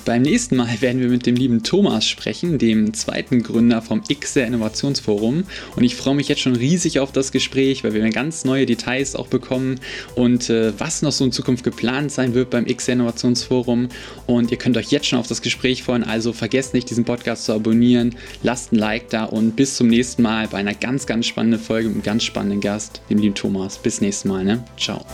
Beim 0.04 0.22
nächsten 0.22 0.56
Mal 0.56 0.80
werden 0.80 1.00
wir 1.00 1.08
mit 1.08 1.26
dem 1.26 1.36
lieben 1.36 1.62
Thomas 1.62 2.08
sprechen, 2.08 2.58
dem 2.58 2.92
zweiten 2.92 3.42
Gründer 3.44 3.82
vom 3.82 4.02
XR 4.02 4.48
Innovationsforum. 4.48 5.44
Und 5.76 5.84
ich 5.84 5.94
freue 5.94 6.16
mich 6.16 6.28
jetzt 6.28 6.40
schon 6.40 6.56
riesig 6.56 6.98
auf 6.98 7.12
das 7.12 7.30
Gespräch, 7.30 7.84
weil 7.84 7.94
wir 7.94 8.02
ganz 8.10 8.44
neue 8.44 8.66
Details 8.66 9.14
auch 9.14 9.28
bekommen 9.28 9.78
und 10.16 10.50
äh, 10.50 10.72
was 10.78 11.02
noch 11.02 11.12
so 11.12 11.24
in 11.24 11.30
Zukunft 11.30 11.62
geplant 11.62 12.10
sein 12.10 12.34
wird 12.34 12.50
beim 12.50 12.66
XR 12.66 12.94
Innovationsforum. 12.94 13.88
Und 14.26 14.50
ihr 14.50 14.58
könnt 14.58 14.76
euch 14.76 14.90
jetzt 14.90 15.06
schon 15.06 15.20
auf 15.20 15.28
das 15.28 15.40
Gespräch 15.40 15.84
freuen. 15.84 16.02
Also 16.02 16.32
vergesst 16.32 16.74
nicht, 16.74 16.90
diesen 16.90 17.04
Podcast 17.04 17.44
zu 17.44 17.52
abonnieren, 17.52 18.16
lasst 18.42 18.72
ein 18.72 18.76
Like 18.76 19.08
da 19.10 19.24
und 19.24 19.54
bis 19.54 19.76
zum 19.76 19.86
nächsten 19.86 20.22
Mal 20.22 20.48
bei 20.48 20.58
einer 20.58 20.74
ganz, 20.74 21.06
ganz 21.06 21.26
spannenden 21.26 21.60
Folge 21.60 21.88
mit 21.88 21.96
einem 21.96 22.02
ganz 22.02 22.24
spannenden 22.24 22.60
Gast, 22.60 23.02
dem 23.08 23.18
lieben 23.18 23.36
Thomas. 23.36 23.78
Bis 23.78 24.00
nächstes 24.00 24.24
Mal, 24.24 24.44
ne? 24.44 24.64
Ciao. 24.76 25.04